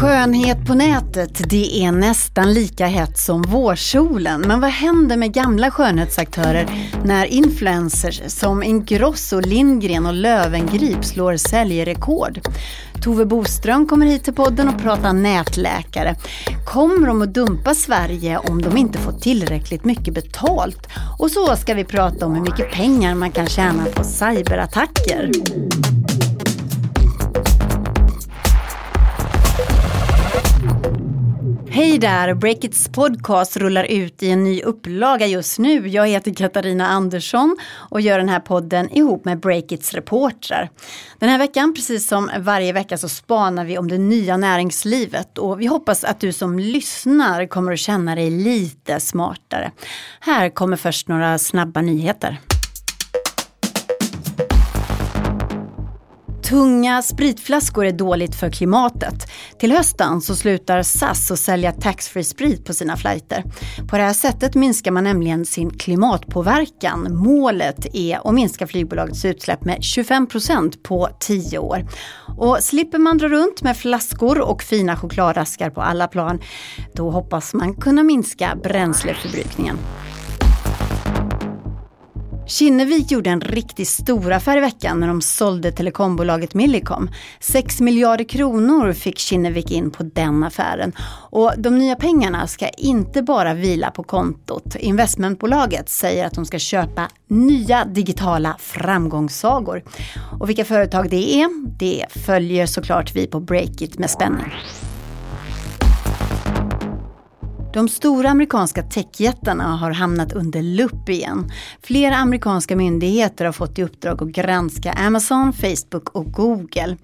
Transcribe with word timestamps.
Skönhet 0.00 0.66
på 0.66 0.74
nätet, 0.74 1.50
det 1.50 1.84
är 1.84 1.92
nästan 1.92 2.52
lika 2.52 2.86
hett 2.86 3.18
som 3.18 3.42
vårsolen. 3.42 4.40
Men 4.40 4.60
vad 4.60 4.70
händer 4.70 5.16
med 5.16 5.32
gamla 5.34 5.70
skönhetsaktörer 5.70 6.70
när 7.04 7.26
influencers 7.26 8.20
som 8.26 8.62
Ingrosso, 8.62 9.40
Lindgren 9.40 10.06
och 10.06 10.14
Lövengrip 10.14 11.04
slår 11.04 11.36
säljrekord? 11.36 12.40
Tove 13.02 13.26
Boström 13.26 13.86
kommer 13.86 14.06
hit 14.06 14.24
till 14.24 14.34
podden 14.34 14.68
och 14.68 14.82
pratar 14.82 15.12
nätläkare. 15.12 16.16
Kommer 16.66 17.06
de 17.06 17.22
att 17.22 17.34
dumpa 17.34 17.74
Sverige 17.74 18.38
om 18.38 18.62
de 18.62 18.76
inte 18.76 18.98
får 18.98 19.12
tillräckligt 19.12 19.84
mycket 19.84 20.14
betalt? 20.14 20.88
Och 21.18 21.30
så 21.30 21.56
ska 21.56 21.74
vi 21.74 21.84
prata 21.84 22.26
om 22.26 22.34
hur 22.34 22.42
mycket 22.42 22.70
pengar 22.70 23.14
man 23.14 23.30
kan 23.30 23.46
tjäna 23.46 23.84
på 23.84 24.04
cyberattacker. 24.04 25.30
Hej 31.78 31.98
där! 31.98 32.34
Breakits 32.34 32.88
podcast 32.88 33.56
rullar 33.56 33.84
ut 33.84 34.22
i 34.22 34.30
en 34.30 34.44
ny 34.44 34.62
upplaga 34.62 35.26
just 35.26 35.58
nu. 35.58 35.88
Jag 35.88 36.08
heter 36.08 36.34
Katarina 36.34 36.86
Andersson 36.86 37.56
och 37.74 38.00
gör 38.00 38.18
den 38.18 38.28
här 38.28 38.40
podden 38.40 38.90
ihop 38.90 39.24
med 39.24 39.40
Breakits 39.40 39.94
reportrar. 39.94 40.70
Den 41.18 41.28
här 41.28 41.38
veckan, 41.38 41.74
precis 41.74 42.08
som 42.08 42.30
varje 42.38 42.72
vecka, 42.72 42.98
så 42.98 43.08
spanar 43.08 43.64
vi 43.64 43.78
om 43.78 43.88
det 43.88 43.98
nya 43.98 44.36
näringslivet 44.36 45.38
och 45.38 45.60
vi 45.60 45.66
hoppas 45.66 46.04
att 46.04 46.20
du 46.20 46.32
som 46.32 46.58
lyssnar 46.58 47.46
kommer 47.46 47.72
att 47.72 47.78
känna 47.78 48.14
dig 48.14 48.30
lite 48.30 49.00
smartare. 49.00 49.70
Här 50.20 50.48
kommer 50.48 50.76
först 50.76 51.08
några 51.08 51.38
snabba 51.38 51.80
nyheter. 51.80 52.38
Tunga 56.48 57.02
spritflaskor 57.02 57.86
är 57.86 57.92
dåligt 57.92 58.34
för 58.34 58.50
klimatet. 58.50 59.30
Till 59.58 59.72
hösten 59.72 60.20
så 60.20 60.36
slutar 60.36 60.82
SAS 60.82 61.30
att 61.30 61.38
sälja 61.38 61.72
taxfree 61.72 62.24
sprit 62.24 62.64
på 62.64 62.72
sina 62.72 62.96
flighter. 62.96 63.44
På 63.88 63.96
det 63.96 64.02
här 64.02 64.12
sättet 64.12 64.54
minskar 64.54 64.90
man 64.90 65.04
nämligen 65.04 65.44
sin 65.44 65.70
klimatpåverkan. 65.70 67.16
Målet 67.16 67.86
är 67.92 68.28
att 68.28 68.34
minska 68.34 68.66
flygbolagets 68.66 69.24
utsläpp 69.24 69.64
med 69.64 69.82
25 69.82 70.26
procent 70.26 70.82
på 70.82 71.08
10 71.20 71.58
år. 71.58 71.86
Och 72.36 72.58
slipper 72.60 72.98
man 72.98 73.18
dra 73.18 73.28
runt 73.28 73.62
med 73.62 73.76
flaskor 73.76 74.40
och 74.40 74.62
fina 74.62 74.96
chokladaskar 74.96 75.70
på 75.70 75.80
alla 75.80 76.08
plan, 76.08 76.40
då 76.94 77.10
hoppas 77.10 77.54
man 77.54 77.74
kunna 77.74 78.02
minska 78.02 78.58
bränsleförbrukningen. 78.62 79.78
Kinnevik 82.48 83.10
gjorde 83.10 83.30
en 83.30 83.40
riktigt 83.40 83.88
stor 83.88 84.32
affär 84.32 84.56
i 84.56 84.60
veckan 84.60 85.00
när 85.00 85.08
de 85.08 85.20
sålde 85.20 85.72
telekombolaget 85.72 86.54
Millicom. 86.54 87.10
6 87.40 87.80
miljarder 87.80 88.24
kronor 88.24 88.92
fick 88.92 89.18
Kinnevik 89.18 89.70
in 89.70 89.90
på 89.90 90.02
den 90.02 90.44
affären. 90.44 90.92
Och 91.30 91.52
de 91.58 91.78
nya 91.78 91.96
pengarna 91.96 92.46
ska 92.46 92.68
inte 92.68 93.22
bara 93.22 93.54
vila 93.54 93.90
på 93.90 94.02
kontot. 94.02 94.76
Investmentbolaget 94.76 95.88
säger 95.88 96.26
att 96.26 96.34
de 96.34 96.46
ska 96.46 96.58
köpa 96.58 97.08
nya 97.28 97.84
digitala 97.84 98.56
framgångssagor. 98.58 99.82
Och 100.40 100.48
vilka 100.48 100.64
företag 100.64 101.10
det 101.10 101.34
är, 101.34 101.48
det 101.78 102.06
följer 102.10 102.66
såklart 102.66 103.16
vi 103.16 103.26
på 103.26 103.40
Breakit 103.40 103.98
med 103.98 104.10
spänning. 104.10 104.54
De 107.72 107.88
stora 107.88 108.28
amerikanska 108.28 108.82
techjättarna 108.82 109.76
har 109.76 109.90
hamnat 109.90 110.32
under 110.32 110.62
lupp 110.62 111.08
igen. 111.08 111.50
Flera 111.82 112.16
amerikanska 112.16 112.76
myndigheter 112.76 113.44
har 113.44 113.52
fått 113.52 113.78
i 113.78 113.82
uppdrag 113.82 114.22
att 114.22 114.28
granska 114.28 114.92
Amazon, 114.92 115.52
Facebook 115.52 116.08
och 116.08 116.32
Google. 116.32 116.96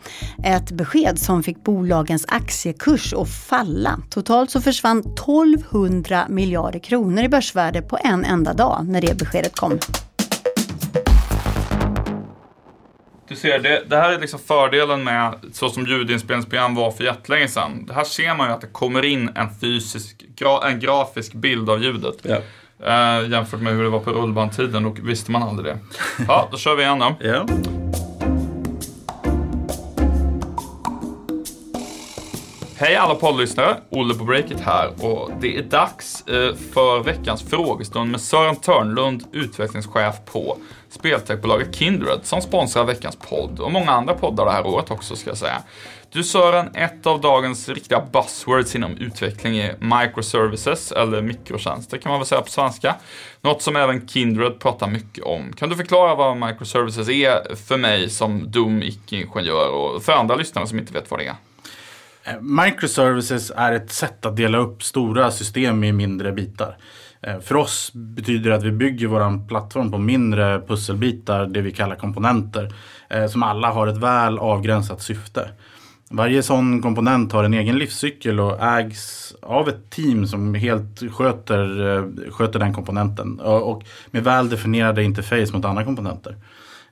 Ett 0.45 0.71
besked 0.71 1.19
som 1.19 1.43
fick 1.43 1.65
bolagens 1.65 2.25
aktiekurs 2.29 3.15
att 3.15 3.29
falla. 3.29 4.01
Totalt 4.11 4.51
så 4.51 4.61
försvann 4.61 4.99
1200 4.99 6.27
miljarder 6.29 6.79
kronor 6.79 7.25
i 7.25 7.29
börsvärde 7.29 7.83
på 7.83 7.99
en 8.05 8.25
enda 8.25 8.53
dag 8.53 8.87
när 8.89 9.01
det 9.01 9.19
beskedet 9.19 9.57
kom. 9.57 9.79
Du 13.29 13.37
ser, 13.37 13.59
det, 13.59 13.83
det 13.87 13.97
här 13.97 14.13
är 14.13 14.21
liksom 14.21 14.39
fördelen 14.39 15.05
med 15.05 15.35
så 15.53 15.69
som 15.69 15.87
ljudinspelningsprogram 15.87 16.75
var 16.75 16.91
för 16.91 17.05
jättelänge 17.05 17.49
sedan. 17.49 17.87
Det 17.87 17.95
här 17.95 18.05
ser 18.05 18.35
man 18.35 18.49
ju 18.49 18.55
att 18.55 18.61
det 18.61 18.67
kommer 18.67 19.05
in 19.05 19.31
en 19.35 19.49
fysisk, 19.61 20.25
gra, 20.37 20.69
en 20.69 20.81
grafisk 20.81 21.33
bild 21.33 21.71
av 21.71 21.83
ljudet. 21.83 22.17
Ja. 22.23 22.39
Eh, 22.87 23.31
jämfört 23.31 23.61
med 23.61 23.73
hur 23.73 23.83
det 23.83 23.91
var 23.91 24.01
på 24.01 24.11
rullbandtiden, 24.11 24.83
då 24.83 24.97
visste 25.03 25.31
man 25.31 25.43
aldrig 25.43 25.75
det. 25.75 25.79
Ja, 26.29 26.49
då 26.51 26.57
kör 26.57 26.77
vi 26.77 26.83
igen 26.83 26.99
då. 26.99 27.15
Ja. 27.21 27.47
Hej 32.85 32.97
alla 32.97 33.15
poddlyssnare, 33.15 33.77
Olle 33.91 34.15
på 34.15 34.25
Breakit 34.25 34.61
här 34.61 34.91
och 35.05 35.31
det 35.41 35.57
är 35.57 35.63
dags 35.63 36.29
eh, 36.29 36.55
för 36.55 37.03
veckans 37.03 37.43
frågestund 37.43 38.11
med 38.11 38.21
Sören 38.21 38.57
Törnlund, 38.57 39.25
utvecklingschef 39.33 40.15
på 40.25 40.57
speltechbolaget 40.89 41.75
Kindred 41.75 42.21
som 42.23 42.41
sponsrar 42.41 42.85
veckans 42.85 43.17
podd 43.17 43.61
och 43.61 43.73
många 43.73 43.91
andra 43.91 44.15
poddar 44.15 44.45
det 44.45 44.51
här 44.51 44.67
året 44.67 44.91
också 44.91 45.17
ska 45.17 45.31
jag 45.31 45.37
säga. 45.37 45.63
Du 46.13 46.25
Sören, 46.25 46.75
ett 46.75 47.07
av 47.07 47.21
dagens 47.21 47.69
riktiga 47.69 48.03
buzzwords 48.13 48.77
inom 48.77 48.97
utveckling 48.97 49.59
är 49.59 49.77
microservices 49.79 50.93
eller 50.93 51.23
mikrotjänster 51.23 51.99
kan 51.99 52.11
man 52.11 52.21
väl 52.21 52.27
säga 52.27 52.43
på 52.43 52.51
svenska. 52.51 52.95
Något 53.41 53.63
som 53.63 53.77
även 53.77 54.09
Kindred 54.09 54.59
pratar 54.61 54.89
mycket 54.89 55.25
om. 55.25 55.53
Kan 55.53 55.69
du 55.69 55.77
förklara 55.77 56.15
vad 56.15 56.37
microservices 56.37 57.09
är 57.09 57.55
för 57.55 57.77
mig 57.77 58.11
som 58.11 58.51
dum 58.51 58.83
icke-ingenjör 58.83 59.69
och 59.69 60.03
för 60.03 60.13
andra 60.13 60.35
lyssnare 60.37 60.67
som 60.67 60.79
inte 60.79 60.93
vet 60.93 61.11
vad 61.11 61.21
det 61.21 61.27
är? 61.27 61.37
Eh, 62.27 62.41
microservices 62.41 63.53
är 63.57 63.73
ett 63.73 63.93
sätt 63.93 64.27
att 64.27 64.37
dela 64.37 64.59
upp 64.59 64.83
stora 64.83 65.31
system 65.31 65.85
i 65.85 65.93
mindre 65.93 66.33
bitar. 66.33 66.77
Eh, 67.23 67.41
för 67.41 67.57
oss 67.57 67.91
betyder 67.95 68.51
det 68.51 68.57
att 68.57 68.63
vi 68.63 68.73
bygger 68.73 69.07
vår 69.07 69.49
plattform 69.49 69.91
på 69.91 69.99
mindre 69.99 70.61
pusselbitar, 70.61 71.47
det 71.47 71.61
vi 71.61 71.73
kallar 71.73 71.97
komponenter, 71.97 72.75
eh, 73.09 73.27
som 73.27 73.43
alla 73.43 73.71
har 73.71 73.87
ett 73.87 73.97
väl 73.97 74.39
avgränsat 74.39 75.03
syfte. 75.03 75.49
Varje 76.11 76.43
sån 76.43 76.83
komponent 76.83 77.33
har 77.33 77.45
en 77.45 77.55
egen 77.55 77.79
livscykel 77.79 78.41
och 78.41 78.63
ägs 78.63 79.35
av 79.43 79.69
ett 79.69 79.91
team 79.91 80.27
som 80.27 80.55
helt 80.55 81.13
sköter, 81.13 82.31
sköter 82.31 82.59
den 82.59 82.75
komponenten 82.75 83.41
och 83.41 83.83
med 84.11 84.25
väl 84.25 84.49
definierade 84.49 85.05
interface 85.05 85.53
mot 85.53 85.65
andra 85.65 85.85
komponenter. 85.85 86.37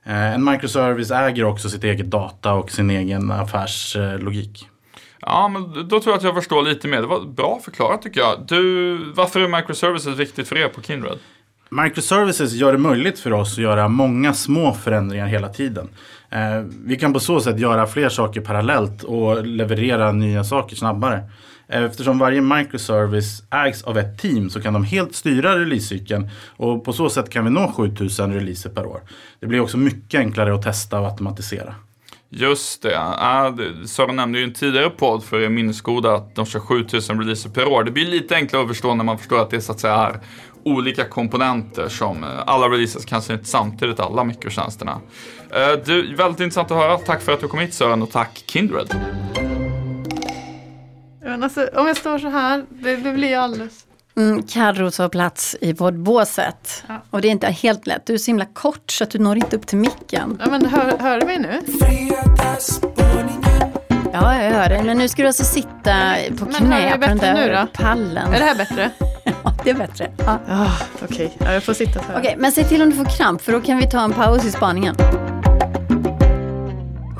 En 0.03 0.43
microservice 0.43 1.11
äger 1.11 1.43
också 1.43 1.69
sitt 1.69 1.83
eget 1.83 2.11
data 2.11 2.53
och 2.53 2.71
sin 2.71 2.89
egen 2.89 3.31
affärslogik. 3.31 4.67
Ja, 5.25 5.47
men 5.47 5.87
då 5.87 5.99
tror 5.99 6.03
jag 6.05 6.17
att 6.17 6.23
jag 6.23 6.35
förstår 6.35 6.63
lite 6.63 6.87
mer. 6.87 7.01
Det 7.01 7.07
var 7.07 7.21
bra 7.25 7.59
förklarat 7.63 8.01
tycker 8.01 8.19
jag. 8.19 8.45
Du, 8.47 8.97
varför 9.15 9.39
är 9.39 9.47
microservices 9.47 10.19
viktigt 10.19 10.47
för 10.47 10.57
er 10.57 10.67
på 10.67 10.81
Kindred? 10.81 11.17
Microservices 11.69 12.53
gör 12.53 12.71
det 12.71 12.77
möjligt 12.77 13.19
för 13.19 13.33
oss 13.33 13.53
att 13.53 13.63
göra 13.63 13.87
många 13.87 14.33
små 14.33 14.73
förändringar 14.73 15.27
hela 15.27 15.49
tiden. 15.49 15.89
Eh, 16.29 16.63
vi 16.85 16.95
kan 16.95 17.13
på 17.13 17.19
så 17.19 17.41
sätt 17.41 17.59
göra 17.59 17.87
fler 17.87 18.09
saker 18.09 18.41
parallellt 18.41 19.03
och 19.03 19.45
leverera 19.45 20.11
nya 20.11 20.43
saker 20.43 20.75
snabbare. 20.75 21.23
Eh, 21.67 21.83
eftersom 21.83 22.19
varje 22.19 22.41
microservice 22.41 23.43
ägs 23.51 23.83
av 23.83 23.97
ett 23.97 24.19
team 24.19 24.49
så 24.49 24.61
kan 24.61 24.73
de 24.73 24.83
helt 24.83 25.15
styra 25.15 25.59
releasecykeln 25.59 26.29
och 26.47 26.85
på 26.85 26.93
så 26.93 27.09
sätt 27.09 27.29
kan 27.29 27.43
vi 27.45 27.51
nå 27.51 27.71
7000 27.71 28.33
releaser 28.33 28.69
per 28.69 28.85
år. 28.85 29.01
Det 29.39 29.47
blir 29.47 29.59
också 29.59 29.77
mycket 29.77 30.19
enklare 30.19 30.55
att 30.55 30.61
testa 30.61 30.99
och 30.99 31.05
automatisera. 31.05 31.75
Just 32.35 32.81
det. 32.81 32.91
Ja, 32.91 33.55
Sören 33.85 34.15
nämnde 34.15 34.37
ju 34.37 34.45
i 34.45 34.47
en 34.47 34.53
tidigare 34.53 34.89
podd 34.89 35.23
för 35.23 35.41
er 35.41 35.49
minnesgoda 35.49 36.13
att 36.13 36.35
de 36.35 36.45
kör 36.45 36.59
7000 36.59 37.19
releaser 37.19 37.49
per 37.49 37.67
år. 37.67 37.83
Det 37.83 37.91
blir 37.91 38.05
lite 38.05 38.35
enklare 38.35 38.63
att 38.63 38.67
förstå 38.67 38.95
när 38.95 39.03
man 39.03 39.17
förstår 39.17 39.41
att 39.41 39.49
det 39.49 39.61
så 39.61 39.71
att 39.71 39.79
säga 39.79 39.93
är 39.93 40.19
olika 40.63 41.05
komponenter 41.05 41.87
som 41.89 42.23
eh, 42.23 42.29
alla 42.45 42.67
releases 42.67 43.05
kanske 43.05 43.33
inte 43.33 43.45
samtidigt 43.45 43.99
alla 43.99 44.23
mikrotjänsterna. 44.23 44.99
Eh, 45.49 45.79
du, 45.85 46.15
väldigt 46.15 46.39
intressant 46.39 46.71
att 46.71 46.77
höra. 46.77 46.97
Tack 46.97 47.21
för 47.21 47.31
att 47.31 47.39
du 47.39 47.47
kom 47.47 47.59
hit 47.59 47.73
Sören 47.73 48.01
och 48.01 48.11
tack 48.11 48.43
Kindred. 48.47 48.95
Alltså, 51.25 51.69
om 51.73 51.87
jag 51.87 51.97
står 51.97 52.19
så 52.19 52.29
här, 52.29 52.65
det, 52.69 52.95
det 52.95 53.11
blir 53.11 53.27
ju 53.27 53.35
alldeles... 53.35 53.85
Mm, 54.17 54.43
Carro 54.43 54.91
tar 54.91 55.09
plats 55.09 55.55
i 55.61 55.73
poddbåset. 55.73 56.83
Ja. 56.87 57.01
Och 57.09 57.21
det 57.21 57.27
är 57.27 57.31
inte 57.31 57.47
helt 57.47 57.87
lätt. 57.87 58.05
Du 58.05 58.13
är 58.13 58.17
så 58.17 58.25
himla 58.31 58.45
kort 58.45 58.91
så 58.91 59.03
att 59.03 59.09
du 59.11 59.19
når 59.19 59.37
inte 59.37 59.55
upp 59.55 59.67
till 59.67 59.77
micken. 59.77 60.37
Ja, 60.43 60.49
men 60.51 60.65
hör, 60.65 60.97
hör 60.99 61.19
du 61.19 61.25
mig 61.25 61.39
nu? 61.39 61.61
Ja, 64.13 64.41
jag 64.43 64.51
hör 64.51 64.69
det. 64.69 64.83
Men 64.83 64.97
nu 64.97 65.07
ska 65.07 65.21
du 65.21 65.27
alltså 65.27 65.43
sitta 65.43 65.95
på 66.39 66.45
Men 66.45 66.53
knä 66.53 66.91
på 66.91 66.97
den 66.97 67.17
där 67.17 67.33
nu 67.33 67.51
då? 67.53 67.67
pallen. 67.73 68.33
Är 68.33 68.39
det 68.39 68.45
här 68.45 68.55
bättre? 68.55 68.89
Ja, 69.45 69.53
det 69.63 69.69
är 69.69 69.73
bättre. 69.73 70.11
Ja. 70.17 70.39
Ja, 70.47 70.67
okej. 71.03 71.37
Ja, 71.39 71.53
jag 71.53 71.63
får 71.63 71.73
sitta 71.73 71.99
så 71.99 72.05
här. 72.05 72.19
Okej, 72.19 72.35
men 72.37 72.51
se 72.51 72.63
till 72.63 72.81
om 72.81 72.89
du 72.89 72.95
får 72.95 73.05
kramp 73.17 73.41
för 73.41 73.51
då 73.51 73.61
kan 73.61 73.77
vi 73.77 73.89
ta 73.89 74.03
en 74.03 74.13
paus 74.13 74.45
i 74.45 74.51
spaningen. 74.51 74.95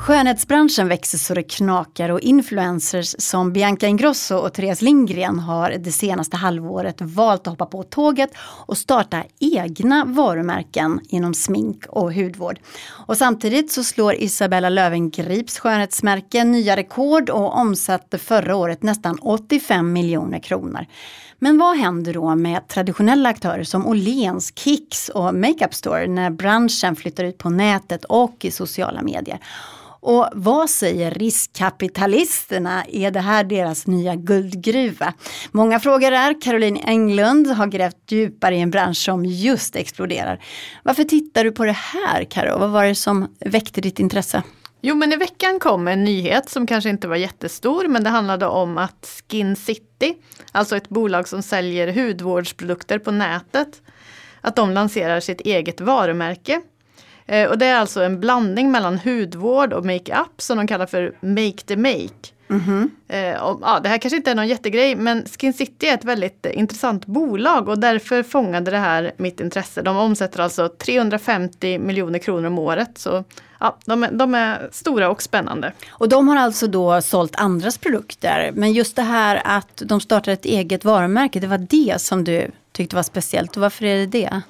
Skönhetsbranschen 0.04 0.88
växer 0.88 1.18
så 1.18 1.34
det 1.34 1.42
knakar 1.42 2.08
och 2.08 2.20
influencers 2.20 3.14
som 3.18 3.52
Bianca 3.52 3.86
Ingrosso 3.86 4.36
och 4.36 4.52
Therese 4.52 4.82
Lindgren 4.82 5.38
har 5.38 5.70
det 5.70 5.92
senaste 5.92 6.36
halvåret 6.36 6.96
valt 7.00 7.40
att 7.40 7.46
hoppa 7.46 7.66
på 7.66 7.82
tåget 7.82 8.30
och 8.38 8.78
starta 8.78 9.24
egna 9.40 10.04
varumärken 10.04 11.00
inom 11.08 11.34
smink 11.34 11.86
och 11.88 12.14
hudvård. 12.14 12.58
Och 13.06 13.16
samtidigt 13.16 13.72
så 13.72 13.84
slår 13.84 14.14
Isabella 14.14 14.68
Lövengrips 14.68 15.58
skönhetsmärke 15.58 16.44
nya 16.44 16.76
rekord 16.76 17.30
och 17.30 17.56
omsatte 17.56 18.18
förra 18.18 18.56
året 18.56 18.82
nästan 18.82 19.18
85 19.18 19.92
miljoner 19.92 20.38
kronor. 20.38 20.86
Men 21.38 21.58
vad 21.58 21.76
händer 21.76 22.14
då 22.14 22.34
med 22.34 22.68
traditionella 22.68 23.28
aktörer 23.28 23.64
som 23.64 23.86
Åhléns, 23.86 24.52
Kicks 24.56 25.08
och 25.08 25.34
Makeup 25.34 25.74
Store 25.74 26.06
när 26.06 26.30
branschen 26.30 26.96
flyttar 26.96 27.24
ut 27.24 27.38
på 27.38 27.50
nätet 27.50 28.04
och 28.04 28.44
i 28.44 28.50
sociala 28.50 29.02
medier? 29.02 29.38
Och 30.04 30.28
vad 30.32 30.70
säger 30.70 31.10
riskkapitalisterna? 31.10 32.84
Är 32.88 33.10
det 33.10 33.20
här 33.20 33.44
deras 33.44 33.86
nya 33.86 34.14
guldgruva? 34.14 35.12
Många 35.52 35.80
frågor 35.80 36.10
där. 36.10 36.40
Caroline 36.40 36.76
Englund 36.76 37.46
har 37.46 37.66
grävt 37.66 37.96
djupare 38.08 38.56
i 38.56 38.60
en 38.60 38.70
bransch 38.70 38.96
som 38.96 39.24
just 39.24 39.76
exploderar. 39.76 40.44
Varför 40.82 41.04
tittar 41.04 41.44
du 41.44 41.52
på 41.52 41.64
det 41.64 41.76
här 41.76 42.24
Karo? 42.24 42.58
Vad 42.58 42.70
var 42.70 42.84
det 42.84 42.94
som 42.94 43.28
väckte 43.40 43.80
ditt 43.80 44.00
intresse? 44.00 44.42
Jo 44.82 44.94
men 44.94 45.12
i 45.12 45.16
veckan 45.16 45.58
kom 45.58 45.88
en 45.88 46.04
nyhet 46.04 46.50
som 46.50 46.66
kanske 46.66 46.90
inte 46.90 47.08
var 47.08 47.16
jättestor 47.16 47.88
men 47.88 48.04
det 48.04 48.10
handlade 48.10 48.46
om 48.46 48.78
att 48.78 49.22
Skin 49.28 49.56
City, 49.56 50.14
alltså 50.52 50.76
ett 50.76 50.88
bolag 50.88 51.28
som 51.28 51.42
säljer 51.42 51.92
hudvårdsprodukter 51.92 52.98
på 52.98 53.10
nätet, 53.10 53.82
att 54.40 54.56
de 54.56 54.70
lanserar 54.70 55.20
sitt 55.20 55.40
eget 55.40 55.80
varumärke. 55.80 56.60
Eh, 57.26 57.50
och 57.50 57.58
det 57.58 57.66
är 57.66 57.76
alltså 57.76 58.02
en 58.02 58.20
blandning 58.20 58.70
mellan 58.70 58.98
hudvård 58.98 59.72
och 59.72 59.84
makeup 59.84 60.32
som 60.42 60.56
de 60.56 60.66
kallar 60.66 60.86
för 60.86 61.14
Make 61.20 61.62
the 61.66 61.76
Make. 61.76 62.34
Mm-hmm. 62.48 62.90
Eh, 63.08 63.42
och, 63.42 63.60
ja, 63.62 63.80
det 63.80 63.88
här 63.88 63.98
kanske 63.98 64.16
inte 64.16 64.30
är 64.30 64.34
någon 64.34 64.48
jättegrej 64.48 64.96
men 64.96 65.24
Skin 65.38 65.52
City 65.52 65.86
är 65.86 65.94
ett 65.94 66.04
väldigt 66.04 66.46
eh, 66.46 66.58
intressant 66.58 67.06
bolag 67.06 67.68
och 67.68 67.78
därför 67.78 68.22
fångade 68.22 68.70
det 68.70 68.78
här 68.78 69.12
mitt 69.16 69.40
intresse. 69.40 69.82
De 69.82 69.96
omsätter 69.96 70.40
alltså 70.40 70.68
350 70.68 71.78
miljoner 71.78 72.18
kronor 72.18 72.46
om 72.46 72.58
året. 72.58 72.90
Så 72.98 73.24
ja, 73.60 73.76
de, 73.84 74.04
är, 74.04 74.10
de 74.12 74.34
är 74.34 74.68
stora 74.72 75.10
och 75.10 75.22
spännande. 75.22 75.72
Och 75.90 76.08
de 76.08 76.28
har 76.28 76.36
alltså 76.36 76.66
då 76.66 77.02
sålt 77.02 77.36
andras 77.36 77.78
produkter. 77.78 78.50
Men 78.54 78.72
just 78.72 78.96
det 78.96 79.02
här 79.02 79.42
att 79.44 79.82
de 79.86 80.00
startar 80.00 80.32
ett 80.32 80.44
eget 80.44 80.84
varumärke, 80.84 81.40
det 81.40 81.46
var 81.46 81.58
det 81.58 82.00
som 82.00 82.24
du 82.24 82.50
tyckte 82.72 82.96
var 82.96 83.02
speciellt. 83.02 83.56
Och 83.56 83.62
varför 83.62 83.84
är 83.84 83.96
det 83.96 84.06
det? 84.06 84.42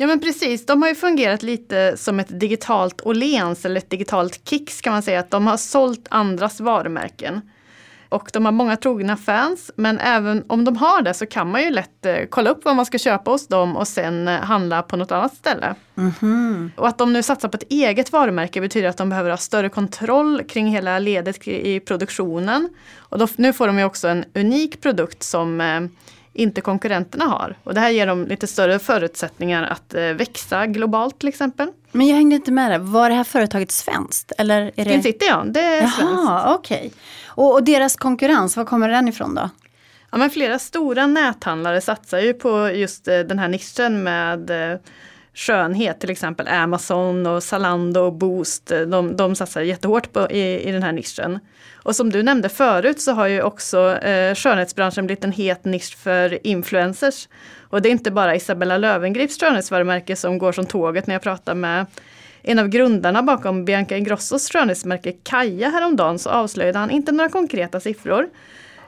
Ja 0.00 0.06
men 0.06 0.20
precis, 0.20 0.66
de 0.66 0.82
har 0.82 0.88
ju 0.88 0.94
fungerat 0.94 1.42
lite 1.42 1.96
som 1.96 2.20
ett 2.20 2.40
digitalt 2.40 3.00
Åhléns 3.00 3.64
eller 3.64 3.80
ett 3.80 3.90
digitalt 3.90 4.48
Kicks 4.48 4.80
kan 4.80 4.92
man 4.92 5.02
säga. 5.02 5.20
Att 5.20 5.30
de 5.30 5.46
har 5.46 5.56
sålt 5.56 6.06
andras 6.10 6.60
varumärken. 6.60 7.40
Och 8.08 8.30
de 8.32 8.44
har 8.44 8.52
många 8.52 8.76
trogna 8.76 9.16
fans 9.16 9.70
men 9.76 9.98
även 9.98 10.44
om 10.46 10.64
de 10.64 10.76
har 10.76 11.02
det 11.02 11.14
så 11.14 11.26
kan 11.26 11.50
man 11.50 11.62
ju 11.62 11.70
lätt 11.70 12.06
eh, 12.06 12.16
kolla 12.30 12.50
upp 12.50 12.64
vad 12.64 12.76
man 12.76 12.86
ska 12.86 12.98
köpa 12.98 13.30
hos 13.30 13.46
dem 13.46 13.76
och 13.76 13.88
sen 13.88 14.28
eh, 14.28 14.40
handla 14.40 14.82
på 14.82 14.96
något 14.96 15.12
annat 15.12 15.34
ställe. 15.34 15.74
Mhm. 15.94 16.72
Och 16.76 16.88
att 16.88 16.98
de 16.98 17.12
nu 17.12 17.22
satsar 17.22 17.48
på 17.48 17.56
ett 17.56 17.70
eget 17.70 18.12
varumärke 18.12 18.60
betyder 18.60 18.88
att 18.88 18.96
de 18.96 19.08
behöver 19.08 19.30
ha 19.30 19.36
större 19.36 19.68
kontroll 19.68 20.42
kring 20.42 20.66
hela 20.66 20.98
ledet 20.98 21.48
i 21.48 21.80
produktionen. 21.80 22.68
Och 22.98 23.18
då, 23.18 23.28
nu 23.36 23.52
får 23.52 23.66
de 23.66 23.78
ju 23.78 23.84
också 23.84 24.08
en 24.08 24.24
unik 24.34 24.80
produkt 24.80 25.22
som 25.22 25.60
eh, 25.60 25.80
inte 26.32 26.60
konkurrenterna 26.60 27.24
har. 27.24 27.56
Och 27.64 27.74
det 27.74 27.80
här 27.80 27.90
ger 27.90 28.06
dem 28.06 28.26
lite 28.26 28.46
större 28.46 28.78
förutsättningar 28.78 29.62
att 29.62 29.94
eh, 29.94 30.02
växa 30.02 30.66
globalt 30.66 31.18
till 31.18 31.28
exempel. 31.28 31.68
Men 31.92 32.06
jag 32.06 32.16
hängde 32.16 32.36
inte 32.36 32.52
med 32.52 32.70
där. 32.70 32.78
Var 32.78 33.08
det 33.08 33.14
här 33.14 33.24
företaget 33.24 33.70
svenskt? 33.70 34.32
Eller 34.38 34.72
är 34.76 34.84
det... 34.84 35.26
Ja, 35.26 35.44
det 35.46 35.60
är 35.60 35.80
svenskt. 35.80 36.00
Jaha, 36.00 36.54
okej. 36.54 36.92
Och, 37.26 37.52
och 37.52 37.64
deras 37.64 37.96
konkurrens, 37.96 38.56
var 38.56 38.64
kommer 38.64 38.88
den 38.88 39.08
ifrån 39.08 39.34
då? 39.34 39.50
Ja, 40.10 40.18
men 40.18 40.30
flera 40.30 40.58
stora 40.58 41.06
näthandlare 41.06 41.80
satsar 41.80 42.18
ju 42.18 42.34
på 42.34 42.70
just 42.70 43.08
eh, 43.08 43.18
den 43.18 43.38
här 43.38 43.48
nischen 43.48 44.02
med 44.02 44.72
eh, 44.72 44.78
skönhet, 45.40 46.00
till 46.00 46.10
exempel 46.10 46.48
Amazon 46.48 47.26
och 47.26 47.42
Zalando 47.42 48.00
och 48.00 48.12
Boost. 48.12 48.70
Eh, 48.70 48.80
de, 48.80 49.16
de 49.16 49.34
satsar 49.34 49.60
jättehårt 49.60 50.12
på, 50.12 50.30
i, 50.30 50.68
i 50.68 50.72
den 50.72 50.82
här 50.82 50.92
nischen. 50.92 51.38
Och 51.82 51.96
som 51.96 52.10
du 52.10 52.22
nämnde 52.22 52.48
förut 52.48 53.00
så 53.00 53.12
har 53.12 53.26
ju 53.26 53.42
också 53.42 53.96
eh, 53.96 54.34
skönhetsbranschen 54.34 55.06
blivit 55.06 55.24
en 55.24 55.32
het 55.32 55.64
nisch 55.64 55.96
för 55.96 56.46
influencers. 56.46 57.28
Och 57.70 57.82
det 57.82 57.88
är 57.88 57.90
inte 57.90 58.10
bara 58.10 58.36
Isabella 58.36 58.78
Lövengrips 58.78 59.40
skönhetsvarumärke 59.40 60.16
som 60.16 60.38
går 60.38 60.52
som 60.52 60.66
tåget 60.66 61.06
när 61.06 61.14
jag 61.14 61.22
pratar 61.22 61.54
med 61.54 61.86
en 62.42 62.58
av 62.58 62.68
grundarna 62.68 63.22
bakom 63.22 63.64
Bianca 63.64 63.96
Ingrossos 63.96 64.50
skönhetsmärke 64.50 65.12
Kaja 65.12 65.68
häromdagen 65.68 66.18
så 66.18 66.30
avslöjade 66.30 66.78
han 66.78 66.90
inte 66.90 67.12
några 67.12 67.30
konkreta 67.30 67.80
siffror. 67.80 68.28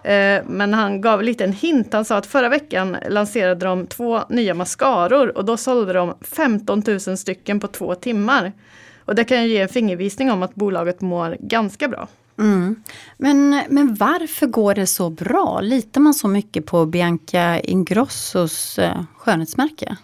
Eh, 0.04 0.42
Men 0.46 0.74
han 0.74 1.00
gav 1.00 1.22
lite 1.22 1.44
en 1.44 1.52
hint. 1.52 1.92
Han 1.92 2.04
sa 2.04 2.16
att 2.16 2.26
förra 2.26 2.48
veckan 2.48 2.96
lanserade 3.08 3.66
de 3.66 3.86
två 3.86 4.20
nya 4.28 4.54
mascaror 4.54 5.36
och 5.38 5.44
då 5.44 5.56
sålde 5.56 5.92
de 5.92 6.14
15 6.20 6.82
000 6.86 7.00
stycken 7.00 7.60
på 7.60 7.66
två 7.66 7.94
timmar. 7.94 8.52
Och 9.04 9.14
det 9.14 9.24
kan 9.24 9.42
ju 9.42 9.48
ge 9.48 9.60
en 9.60 9.68
fingervisning 9.68 10.30
om 10.30 10.42
att 10.42 10.54
bolaget 10.54 11.00
mår 11.00 11.36
ganska 11.40 11.88
bra. 11.88 12.08
Mm. 12.38 12.82
Men, 13.16 13.62
men 13.68 13.94
varför 13.94 14.46
går 14.46 14.74
det 14.74 14.86
så 14.86 15.10
bra? 15.10 15.60
Litar 15.60 16.00
man 16.00 16.14
så 16.14 16.28
mycket 16.28 16.66
på 16.66 16.86
Bianca 16.86 17.60
Ingrossos 17.60 18.78
eh, 18.78 19.02
skönhetsmärke? 19.16 19.96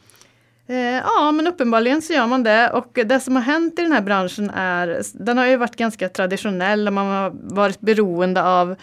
Eh, 0.66 0.76
ja, 0.76 1.32
men 1.32 1.46
uppenbarligen 1.46 2.02
så 2.02 2.12
gör 2.12 2.26
man 2.26 2.42
det. 2.42 2.70
Och 2.70 2.98
det 3.06 3.20
som 3.20 3.36
har 3.36 3.42
hänt 3.42 3.78
i 3.78 3.82
den 3.82 3.92
här 3.92 4.00
branschen 4.00 4.50
är, 4.50 5.02
den 5.12 5.38
har 5.38 5.46
ju 5.46 5.56
varit 5.56 5.76
ganska 5.76 6.08
traditionell 6.08 6.86
och 6.86 6.92
man 6.92 7.06
har 7.06 7.32
varit 7.34 7.80
beroende 7.80 8.42
av 8.44 8.76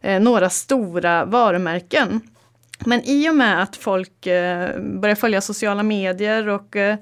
eh, 0.00 0.20
några 0.20 0.50
stora 0.50 1.24
varumärken. 1.24 2.20
Men 2.86 3.00
i 3.04 3.30
och 3.30 3.34
med 3.36 3.62
att 3.62 3.76
folk 3.76 4.26
eh, 4.26 4.80
börjar 4.80 5.14
följa 5.14 5.40
sociala 5.40 5.82
medier 5.82 6.48
och 6.48 6.76
eh, 6.76 6.96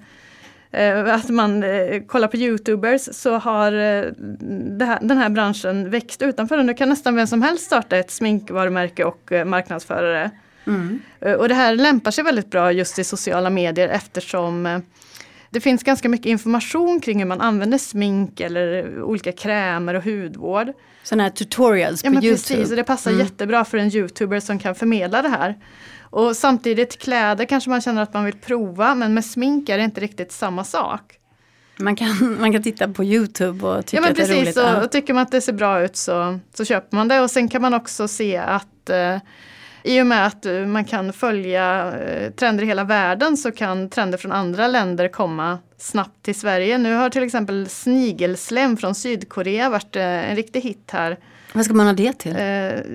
eh, 0.71 1.15
att 1.15 1.29
man 1.29 1.63
eh, 1.63 2.03
kollar 2.07 2.29
på 2.29 2.37
Youtubers 2.37 3.09
så 3.13 3.39
har 3.39 3.73
eh, 3.73 3.79
här, 4.87 4.99
den 5.01 5.19
här 5.19 5.29
branschen 5.29 5.91
växt 5.91 6.23
utanför. 6.23 6.63
Nu 6.63 6.75
kan 6.75 6.89
nästan 6.89 7.15
vem 7.17 7.27
som 7.27 7.43
helst 7.43 7.65
starta 7.67 7.97
ett 7.97 8.11
sminkvarumärke 8.11 9.05
och 9.05 9.33
marknadsföra 9.47 10.13
det. 10.13 10.31
Eh, 11.21 11.33
Och 11.33 11.49
det 11.49 11.55
här 11.55 11.75
lämpar 11.77 12.11
sig 12.11 12.25
väldigt 12.25 12.51
bra 12.51 12.73
just 12.73 12.99
i 12.99 13.05
sociala 13.05 13.51
medier 13.51 13.89
eftersom 13.89 14.83
det 15.51 15.61
finns 15.61 15.83
ganska 15.83 16.09
mycket 16.09 16.27
information 16.27 17.01
kring 17.01 17.19
hur 17.19 17.27
man 17.27 17.41
använder 17.41 17.79
smink 17.79 18.41
eller 18.41 19.03
olika 19.03 19.33
krämer 19.33 19.95
och 19.95 20.05
hudvård. 20.05 20.73
Sådana 21.03 21.23
här 21.23 21.31
tutorials 21.31 22.05
Ja 22.05 22.11
på 22.11 22.15
men 22.15 22.25
Youtube. 22.25 22.57
precis, 22.57 22.71
och 22.71 22.77
det 22.77 22.85
passar 22.85 23.11
Mm. 23.11 23.25
jättebra 23.27 23.65
för 23.65 23.79
en 23.79 23.95
youtuber 23.97 24.41
som 24.41 24.59
kan 24.59 24.75
förmedla 24.75 25.23
det 25.23 25.29
här. 25.29 25.55
Och 26.11 26.37
samtidigt 26.37 26.99
kläder 26.99 27.45
kanske 27.45 27.71
man 27.71 27.81
känner 27.81 28.03
att 28.03 28.15
man 28.15 28.25
vill 28.25 28.35
prova 28.39 28.95
men 28.95 29.15
med 29.15 29.25
smink 29.25 29.69
är 29.69 29.79
det 29.79 29.85
inte 29.85 30.01
riktigt 30.01 30.33
samma 30.33 30.65
sak. 30.65 31.15
Man, 31.81 31.97
kan, 31.97 32.37
man 32.41 32.53
kan 32.53 32.63
titta 32.63 32.89
på 32.89 33.05
Youtube 33.05 33.67
och 33.67 33.87
tycka 33.87 34.03
ja 34.03 34.09
att 34.09 34.17
det 34.17 34.23
är 34.23 34.27
precis, 34.27 34.43
roligt. 34.43 34.57
och, 34.57 34.63
Ja. 34.63 34.85
och 34.85 34.91
tycker 34.93 35.15
man 35.15 35.23
att 35.23 35.31
det 35.31 35.41
ser 35.41 35.53
bra 35.53 35.81
ut 35.85 35.97
så, 35.97 36.39
så 36.55 36.65
köper 36.65 36.97
man 36.97 37.09
det 37.09 37.21
och 37.21 37.31
sen 37.31 37.49
kan 37.49 37.63
man 37.63 37.75
också 37.75 38.09
se 38.09 38.37
att 38.37 38.91
eh, 38.91 39.17
i 39.89 40.03
och 40.03 40.07
med 40.07 40.27
att 40.27 40.47
eh, 40.47 40.53
man 40.53 40.85
kan 40.85 41.13
följa 41.13 41.95
eh, 41.99 42.31
trender 42.31 42.65
i 42.65 42.67
hela 42.67 42.85
världen 42.85 43.37
så 43.37 43.53
kan 43.53 43.91
trender 43.91 44.19
från 44.19 44.33
andra 44.33 44.67
länder 44.67 45.09
komma 45.09 45.59
snabbt 45.79 46.23
till 46.23 46.35
Sverige. 46.35 46.79
Nu 46.79 46.95
har 46.95 47.11
till 47.11 47.23
exempel 47.23 47.69
snigelslem 47.69 48.77
från 48.77 48.95
Sydkorea 48.95 49.71
varit 49.71 49.97
eh, 49.97 50.03
en 50.03 50.37
riktig 50.37 50.61
hit 50.61 50.91
här. 50.93 51.19
Vad 51.53 51.65
ska 51.65 51.75
man 51.75 51.87
ha 51.87 51.93
det 51.93 52.13
till? 52.13 52.37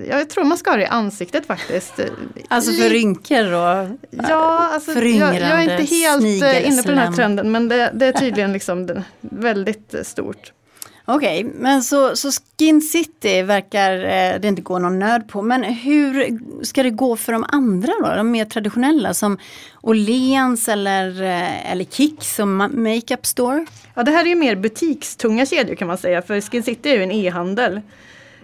Jag 0.08 0.30
tror 0.30 0.44
man 0.44 0.58
ska 0.58 0.70
ha 0.70 0.76
det 0.76 0.82
i 0.82 0.86
ansiktet 0.86 1.46
faktiskt. 1.46 2.00
Alltså 2.48 2.72
för 2.72 2.90
rynkor 2.90 3.52
och... 3.52 3.88
Ja, 4.10 4.68
alltså, 4.72 4.92
jag, 4.92 5.34
jag 5.34 5.64
är 5.64 5.80
inte 5.80 5.94
helt 5.94 6.24
inne 6.66 6.82
på 6.82 6.88
den 6.88 6.98
här 6.98 7.12
trenden 7.12 7.52
men 7.52 7.68
det, 7.68 7.90
det 7.94 8.06
är 8.06 8.12
tydligen 8.12 8.52
liksom 8.52 9.02
väldigt 9.20 9.94
stort. 10.02 10.52
Okej, 11.06 11.44
men 11.44 11.82
så, 11.82 12.16
så 12.16 12.30
Skin 12.32 12.80
City 12.80 13.42
verkar 13.42 13.92
eh, 13.92 14.40
det 14.40 14.48
inte 14.48 14.62
gå 14.62 14.78
någon 14.78 14.98
nöd 14.98 15.28
på. 15.28 15.42
Men 15.42 15.64
hur 15.64 16.38
ska 16.64 16.82
det 16.82 16.90
gå 16.90 17.16
för 17.16 17.32
de 17.32 17.44
andra 17.48 17.92
då? 18.02 18.14
De 18.16 18.30
mer 18.30 18.44
traditionella 18.44 19.14
som 19.14 19.38
Åhléns 19.82 20.68
eller, 20.68 21.22
eh, 21.22 21.72
eller 21.72 21.84
Kicks 21.84 22.34
som 22.34 22.56
Makeup 22.56 23.26
Store? 23.26 23.66
Ja, 23.94 24.02
det 24.02 24.10
här 24.10 24.24
är 24.24 24.28
ju 24.28 24.34
mer 24.34 24.56
butikstunga 24.56 25.46
kedjor 25.46 25.74
kan 25.74 25.88
man 25.88 25.98
säga, 25.98 26.22
för 26.22 26.40
Skin 26.40 26.62
City 26.62 26.90
är 26.90 26.94
ju 26.94 27.02
en 27.02 27.12
e-handel. 27.12 27.80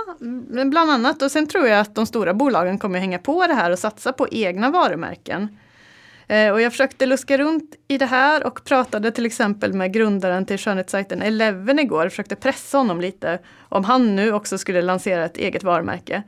bland 0.66 0.92
annat. 0.92 1.22
Och 1.22 1.32
sen 1.32 1.48
tror 1.48 1.68
jag 1.68 1.80
att 1.80 1.96
de 1.96 2.06
stora 2.06 2.34
bolagen 2.34 2.78
kommer 2.78 3.00
hänga 3.00 3.20
på 3.20 3.48
det 3.48 3.54
här 3.54 3.72
och 3.72 3.80
satsa 3.80 4.14
på 4.14 4.28
egna 4.32 4.70
varumärken. 4.70 5.58
Eh, 6.32 6.52
och 6.52 6.62
jag 6.62 6.72
försökte 6.72 7.06
luska 7.06 7.38
runt 7.38 7.76
i 7.88 7.98
det 7.98 8.06
här 8.06 8.48
och 8.48 8.64
pratade 8.64 9.12
till 9.12 9.26
exempel 9.26 9.74
med 9.74 9.94
grundaren 9.94 10.46
till 10.46 10.58
skönhetssajten 10.58 11.22
Eleven 11.22 11.80
igår. 11.80 12.10
Försökte 12.10 12.36
pressa 12.36 12.78
honom 12.78 13.02
lite 13.02 13.40
om 13.70 13.84
han 13.84 14.16
nu 14.16 14.34
också 14.34 14.58
skulle 14.58 14.82
lansera 14.82 15.26
ett 15.26 15.38
eget 15.38 15.64
varumärke. 15.64 16.24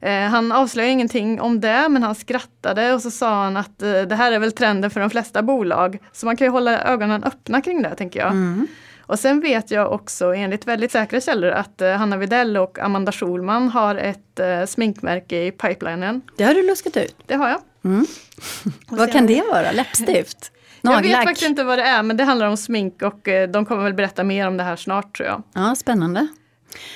Eh, 0.00 0.20
han 0.20 0.52
avslöjade 0.52 0.92
ingenting 0.92 1.40
om 1.40 1.60
det 1.60 1.88
men 1.88 2.02
han 2.02 2.14
skrattade 2.14 2.94
och 2.94 3.02
så 3.02 3.10
sa 3.10 3.44
han 3.44 3.56
att 3.56 3.82
eh, 3.82 4.02
det 4.02 4.14
här 4.14 4.32
är 4.32 4.38
väl 4.38 4.52
trenden 4.52 4.90
för 4.90 5.00
de 5.00 5.10
flesta 5.10 5.42
bolag. 5.42 5.98
Så 6.12 6.26
man 6.26 6.36
kan 6.36 6.46
ju 6.46 6.50
hålla 6.50 6.82
ögonen 6.82 7.24
öppna 7.24 7.60
kring 7.60 7.82
det 7.82 7.94
tänker 7.94 8.20
jag. 8.20 8.30
Mm. 8.30 8.66
Och 9.00 9.18
sen 9.18 9.40
vet 9.40 9.70
jag 9.70 9.92
också 9.92 10.34
enligt 10.34 10.66
väldigt 10.66 10.92
säkra 10.92 11.20
källor 11.20 11.50
att 11.50 11.80
Hanna 11.80 12.16
Videll 12.16 12.56
och 12.56 12.78
Amanda 12.78 13.12
Schulman 13.12 13.68
har 13.68 13.94
ett 13.94 14.40
sminkmärke 14.70 15.46
i 15.46 15.50
pipelinen. 15.50 16.22
Det 16.36 16.44
har 16.44 16.54
du 16.54 16.66
luskat 16.66 16.96
ut? 16.96 17.16
Det 17.26 17.34
har 17.34 17.48
jag. 17.48 17.60
Mm. 17.84 18.06
vad 18.88 19.12
kan 19.12 19.26
det 19.26 19.42
vara? 19.52 19.72
Läppstift? 19.72 20.52
Nagellack? 20.80 21.04
Jag 21.12 21.18
vet 21.18 21.28
faktiskt 21.28 21.48
inte 21.48 21.64
vad 21.64 21.78
det 21.78 21.84
är 21.84 22.02
men 22.02 22.16
det 22.16 22.24
handlar 22.24 22.46
om 22.46 22.56
smink 22.56 23.02
och 23.02 23.28
eh, 23.28 23.48
de 23.48 23.66
kommer 23.66 23.82
väl 23.84 23.94
berätta 23.94 24.24
mer 24.24 24.46
om 24.46 24.56
det 24.56 24.62
här 24.64 24.76
snart 24.76 25.16
tror 25.16 25.28
jag. 25.28 25.42
Ja, 25.54 25.74
spännande. 25.74 26.28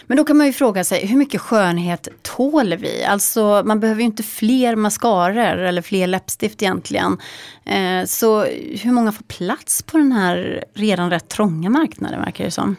Men 0.06 0.16
då 0.16 0.24
kan 0.24 0.36
man 0.36 0.46
ju 0.46 0.52
fråga 0.52 0.84
sig, 0.84 1.06
hur 1.06 1.16
mycket 1.16 1.40
skönhet 1.40 2.08
tål 2.22 2.76
vi? 2.76 3.04
Alltså 3.04 3.62
man 3.64 3.80
behöver 3.80 4.00
ju 4.00 4.06
inte 4.06 4.22
fler 4.22 4.76
mascaror 4.76 5.58
eller 5.58 5.82
fler 5.82 6.06
läppstift 6.06 6.62
egentligen. 6.62 7.18
Eh, 7.64 8.04
så 8.04 8.44
hur 8.82 8.92
många 8.92 9.12
får 9.12 9.24
plats 9.24 9.82
på 9.82 9.98
den 9.98 10.12
här 10.12 10.64
redan 10.74 11.10
rätt 11.10 11.28
trånga 11.28 11.70
marknaden 11.70 12.20
verkar 12.20 12.44
det 12.44 12.50
som? 12.50 12.76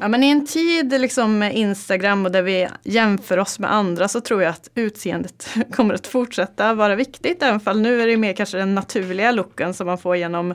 Ja, 0.00 0.08
men 0.08 0.24
I 0.24 0.30
en 0.30 0.46
tid 0.46 1.00
liksom 1.00 1.38
med 1.38 1.54
Instagram 1.54 2.26
och 2.26 2.32
där 2.32 2.42
vi 2.42 2.68
jämför 2.82 3.38
oss 3.38 3.58
med 3.58 3.72
andra 3.72 4.08
så 4.08 4.20
tror 4.20 4.42
jag 4.42 4.50
att 4.50 4.70
utseendet 4.74 5.48
kommer 5.72 5.94
att 5.94 6.06
fortsätta 6.06 6.74
vara 6.74 6.94
viktigt. 6.94 7.42
Även 7.42 7.60
fall 7.60 7.80
nu 7.80 8.02
är 8.02 8.06
det 8.06 8.16
mer 8.16 8.32
kanske 8.32 8.58
den 8.58 8.74
naturliga 8.74 9.30
looken 9.30 9.74
som 9.74 9.86
man 9.86 9.98
får 9.98 10.16
genom 10.16 10.54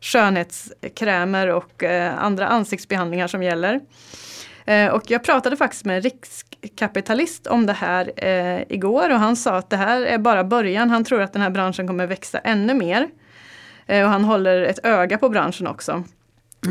skönhetskrämer 0.00 1.48
och 1.48 1.82
eh, 1.82 2.18
andra 2.18 2.46
ansiktsbehandlingar 2.46 3.26
som 3.26 3.42
gäller. 3.42 3.80
Eh, 4.66 4.86
och 4.86 5.10
jag 5.10 5.24
pratade 5.24 5.56
faktiskt 5.56 5.84
med 5.84 5.96
en 5.96 6.02
riskkapitalist 6.02 7.46
om 7.46 7.66
det 7.66 7.72
här 7.72 8.12
eh, 8.16 8.62
igår 8.68 9.10
och 9.10 9.18
han 9.18 9.36
sa 9.36 9.56
att 9.56 9.70
det 9.70 9.76
här 9.76 10.00
är 10.02 10.18
bara 10.18 10.44
början. 10.44 10.90
Han 10.90 11.04
tror 11.04 11.22
att 11.22 11.32
den 11.32 11.42
här 11.42 11.50
branschen 11.50 11.86
kommer 11.86 12.06
växa 12.06 12.38
ännu 12.38 12.74
mer. 12.74 13.08
Eh, 13.86 14.04
och 14.04 14.10
han 14.10 14.24
håller 14.24 14.62
ett 14.62 14.84
öga 14.84 15.18
på 15.18 15.28
branschen 15.28 15.66
också. 15.66 16.04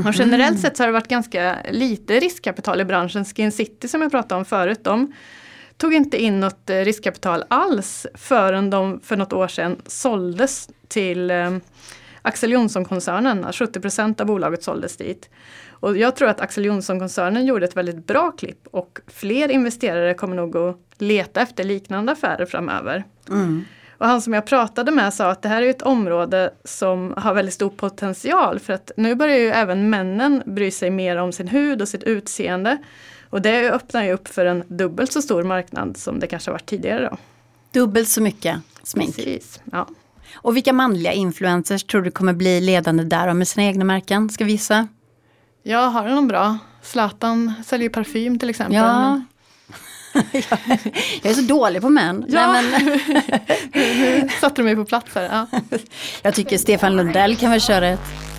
Och 0.05 0.13
generellt 0.13 0.59
sett 0.59 0.77
så 0.77 0.83
har 0.83 0.87
det 0.87 0.93
varit 0.93 1.07
ganska 1.07 1.57
lite 1.69 2.19
riskkapital 2.19 2.81
i 2.81 2.85
branschen. 2.85 3.25
Skin 3.25 3.51
City 3.51 3.87
som 3.87 4.01
jag 4.01 4.11
pratade 4.11 4.39
om 4.39 4.45
förut, 4.45 4.79
de 4.83 5.13
tog 5.77 5.93
inte 5.93 6.23
in 6.23 6.39
något 6.39 6.69
eh, 6.69 6.75
riskkapital 6.75 7.43
alls 7.47 8.07
förrän 8.13 8.69
de 8.69 8.99
för 8.99 9.17
något 9.17 9.33
år 9.33 9.47
sedan 9.47 9.81
såldes 9.85 10.69
till 10.87 11.31
eh, 11.31 11.57
Axel 12.21 12.51
Johnson-koncernen. 12.51 13.45
70% 13.45 14.21
av 14.21 14.27
bolaget 14.27 14.63
såldes 14.63 14.97
dit. 14.97 15.29
Och 15.69 15.97
jag 15.97 16.15
tror 16.15 16.29
att 16.29 16.41
Axel 16.41 16.65
Johnson-koncernen 16.65 17.45
gjorde 17.45 17.65
ett 17.65 17.77
väldigt 17.77 18.07
bra 18.07 18.31
klipp 18.31 18.67
och 18.71 18.99
fler 19.07 19.51
investerare 19.51 20.13
kommer 20.13 20.35
nog 20.35 20.57
att 20.57 20.77
leta 20.97 21.41
efter 21.41 21.63
liknande 21.63 22.11
affärer 22.11 22.45
framöver. 22.45 23.03
Mm. 23.29 23.65
Och 24.03 24.09
han 24.09 24.21
som 24.21 24.33
jag 24.33 24.45
pratade 24.45 24.91
med 24.91 25.13
sa 25.13 25.31
att 25.31 25.41
det 25.41 25.49
här 25.49 25.61
är 25.61 25.69
ett 25.69 25.81
område 25.81 26.53
som 26.63 27.13
har 27.17 27.33
väldigt 27.33 27.53
stor 27.53 27.69
potential 27.69 28.59
för 28.59 28.73
att 28.73 28.91
nu 28.97 29.15
börjar 29.15 29.37
ju 29.37 29.47
även 29.47 29.89
männen 29.89 30.43
bry 30.45 30.71
sig 30.71 30.89
mer 30.89 31.17
om 31.17 31.31
sin 31.31 31.47
hud 31.47 31.81
och 31.81 31.87
sitt 31.87 32.03
utseende. 32.03 32.77
Och 33.29 33.41
det 33.41 33.71
öppnar 33.71 34.03
ju 34.03 34.11
upp 34.11 34.27
för 34.27 34.45
en 34.45 34.63
dubbelt 34.67 35.11
så 35.11 35.21
stor 35.21 35.43
marknad 35.43 35.97
som 35.97 36.19
det 36.19 36.27
kanske 36.27 36.51
har 36.51 36.53
varit 36.53 36.65
tidigare. 36.65 37.09
Då. 37.09 37.17
Dubbelt 37.79 38.09
så 38.09 38.21
mycket 38.21 38.57
smink? 38.83 39.15
Precis, 39.15 39.61
ja. 39.71 39.87
Och 40.35 40.55
vilka 40.55 40.73
manliga 40.73 41.13
influencers 41.13 41.83
tror 41.83 42.01
du 42.01 42.11
kommer 42.11 42.33
bli 42.33 42.61
ledande 42.61 43.03
där 43.03 43.33
med 43.33 43.47
sina 43.47 43.67
egna 43.67 43.85
märken? 43.85 44.29
Ska 44.29 44.45
vi 44.45 44.51
gissa? 44.51 44.87
Ja, 45.63 45.79
har 45.79 46.07
du 46.07 46.15
någon 46.15 46.27
bra? 46.27 46.57
Zlatan 46.81 47.53
säljer 47.65 47.89
parfym 47.89 48.39
till 48.39 48.49
exempel. 48.49 48.75
Ja, 48.75 49.21
jag 51.21 51.31
är 51.31 51.33
så 51.33 51.41
dålig 51.41 51.81
på 51.81 51.89
män. 51.89 52.25
Ja. 52.27 52.51
Nej, 52.51 52.99
men... 53.73 54.29
satte 54.41 54.61
du 54.61 54.63
mig 54.63 54.75
på 54.75 54.85
plats 54.85 55.15
här. 55.15 55.23
Ja. 55.23 55.59
Jag 56.21 56.33
tycker 56.33 56.57
Stefan 56.57 56.95
Lundell 56.95 57.35
kan 57.35 57.51
väl 57.51 57.61
köra 57.61 57.87
ett 57.87 58.32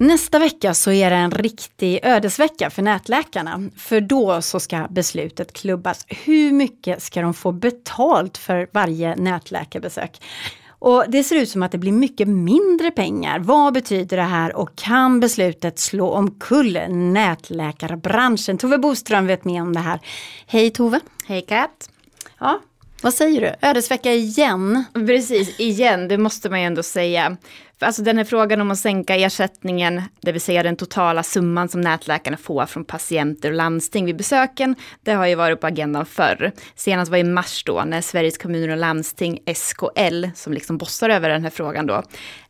Nästa 0.00 0.38
vecka 0.38 0.74
så 0.74 0.92
är 0.92 1.10
det 1.10 1.16
en 1.16 1.30
riktig 1.30 2.00
ödesvecka 2.02 2.70
för 2.70 2.82
nätläkarna. 2.82 3.70
För 3.76 4.00
då 4.00 4.42
så 4.42 4.60
ska 4.60 4.86
beslutet 4.90 5.52
klubbas. 5.52 6.04
Hur 6.08 6.52
mycket 6.52 7.02
ska 7.02 7.22
de 7.22 7.34
få 7.34 7.52
betalt 7.52 8.38
för 8.38 8.68
varje 8.72 9.16
nätläkarbesök? 9.16 10.20
Och 10.68 11.04
det 11.08 11.24
ser 11.24 11.36
ut 11.36 11.48
som 11.48 11.62
att 11.62 11.72
det 11.72 11.78
blir 11.78 11.92
mycket 11.92 12.28
mindre 12.28 12.90
pengar. 12.90 13.38
Vad 13.38 13.74
betyder 13.74 14.16
det 14.16 14.22
här 14.22 14.56
och 14.56 14.76
kan 14.76 15.20
beslutet 15.20 15.78
slå 15.78 16.10
omkull 16.10 16.78
nätläkarbranschen? 16.88 18.58
Tove 18.58 18.78
Boström 18.78 19.26
vet 19.26 19.44
mer 19.44 19.62
om 19.62 19.72
det 19.72 19.80
här. 19.80 20.00
Hej 20.46 20.70
Tove! 20.70 21.00
Hej 21.26 21.42
Kat! 21.42 21.90
Ja, 22.38 22.60
vad 23.02 23.14
säger 23.14 23.40
du? 23.40 23.68
Ödesvecka 23.68 24.12
igen? 24.12 24.84
Precis, 24.94 25.60
igen, 25.60 26.08
det 26.08 26.18
måste 26.18 26.50
man 26.50 26.60
ju 26.60 26.66
ändå 26.66 26.82
säga. 26.82 27.36
Alltså 27.80 28.02
den 28.02 28.16
här 28.16 28.24
frågan 28.24 28.60
om 28.60 28.70
att 28.70 28.78
sänka 28.78 29.16
ersättningen, 29.16 30.02
det 30.20 30.32
vill 30.32 30.40
säga 30.40 30.62
den 30.62 30.76
totala 30.76 31.22
summan 31.22 31.68
som 31.68 31.80
nätläkarna 31.80 32.36
får 32.36 32.66
från 32.66 32.84
patienter 32.84 33.48
och 33.48 33.56
landsting 33.56 34.06
vid 34.06 34.16
besöken, 34.16 34.74
det 35.02 35.12
har 35.12 35.26
ju 35.26 35.34
varit 35.34 35.60
på 35.60 35.66
agendan 35.66 36.06
förr. 36.06 36.52
Senast 36.74 37.10
var 37.10 37.18
i 37.18 37.24
mars 37.24 37.64
då, 37.64 37.84
när 37.86 38.00
Sveriges 38.00 38.38
kommuner 38.38 38.68
och 38.68 38.76
landsting, 38.76 39.38
SKL, 39.54 40.24
som 40.34 40.52
liksom 40.52 40.78
bossar 40.78 41.08
över 41.08 41.28
den 41.28 41.42
här 41.42 41.50
frågan 41.50 41.86
då, 41.86 42.02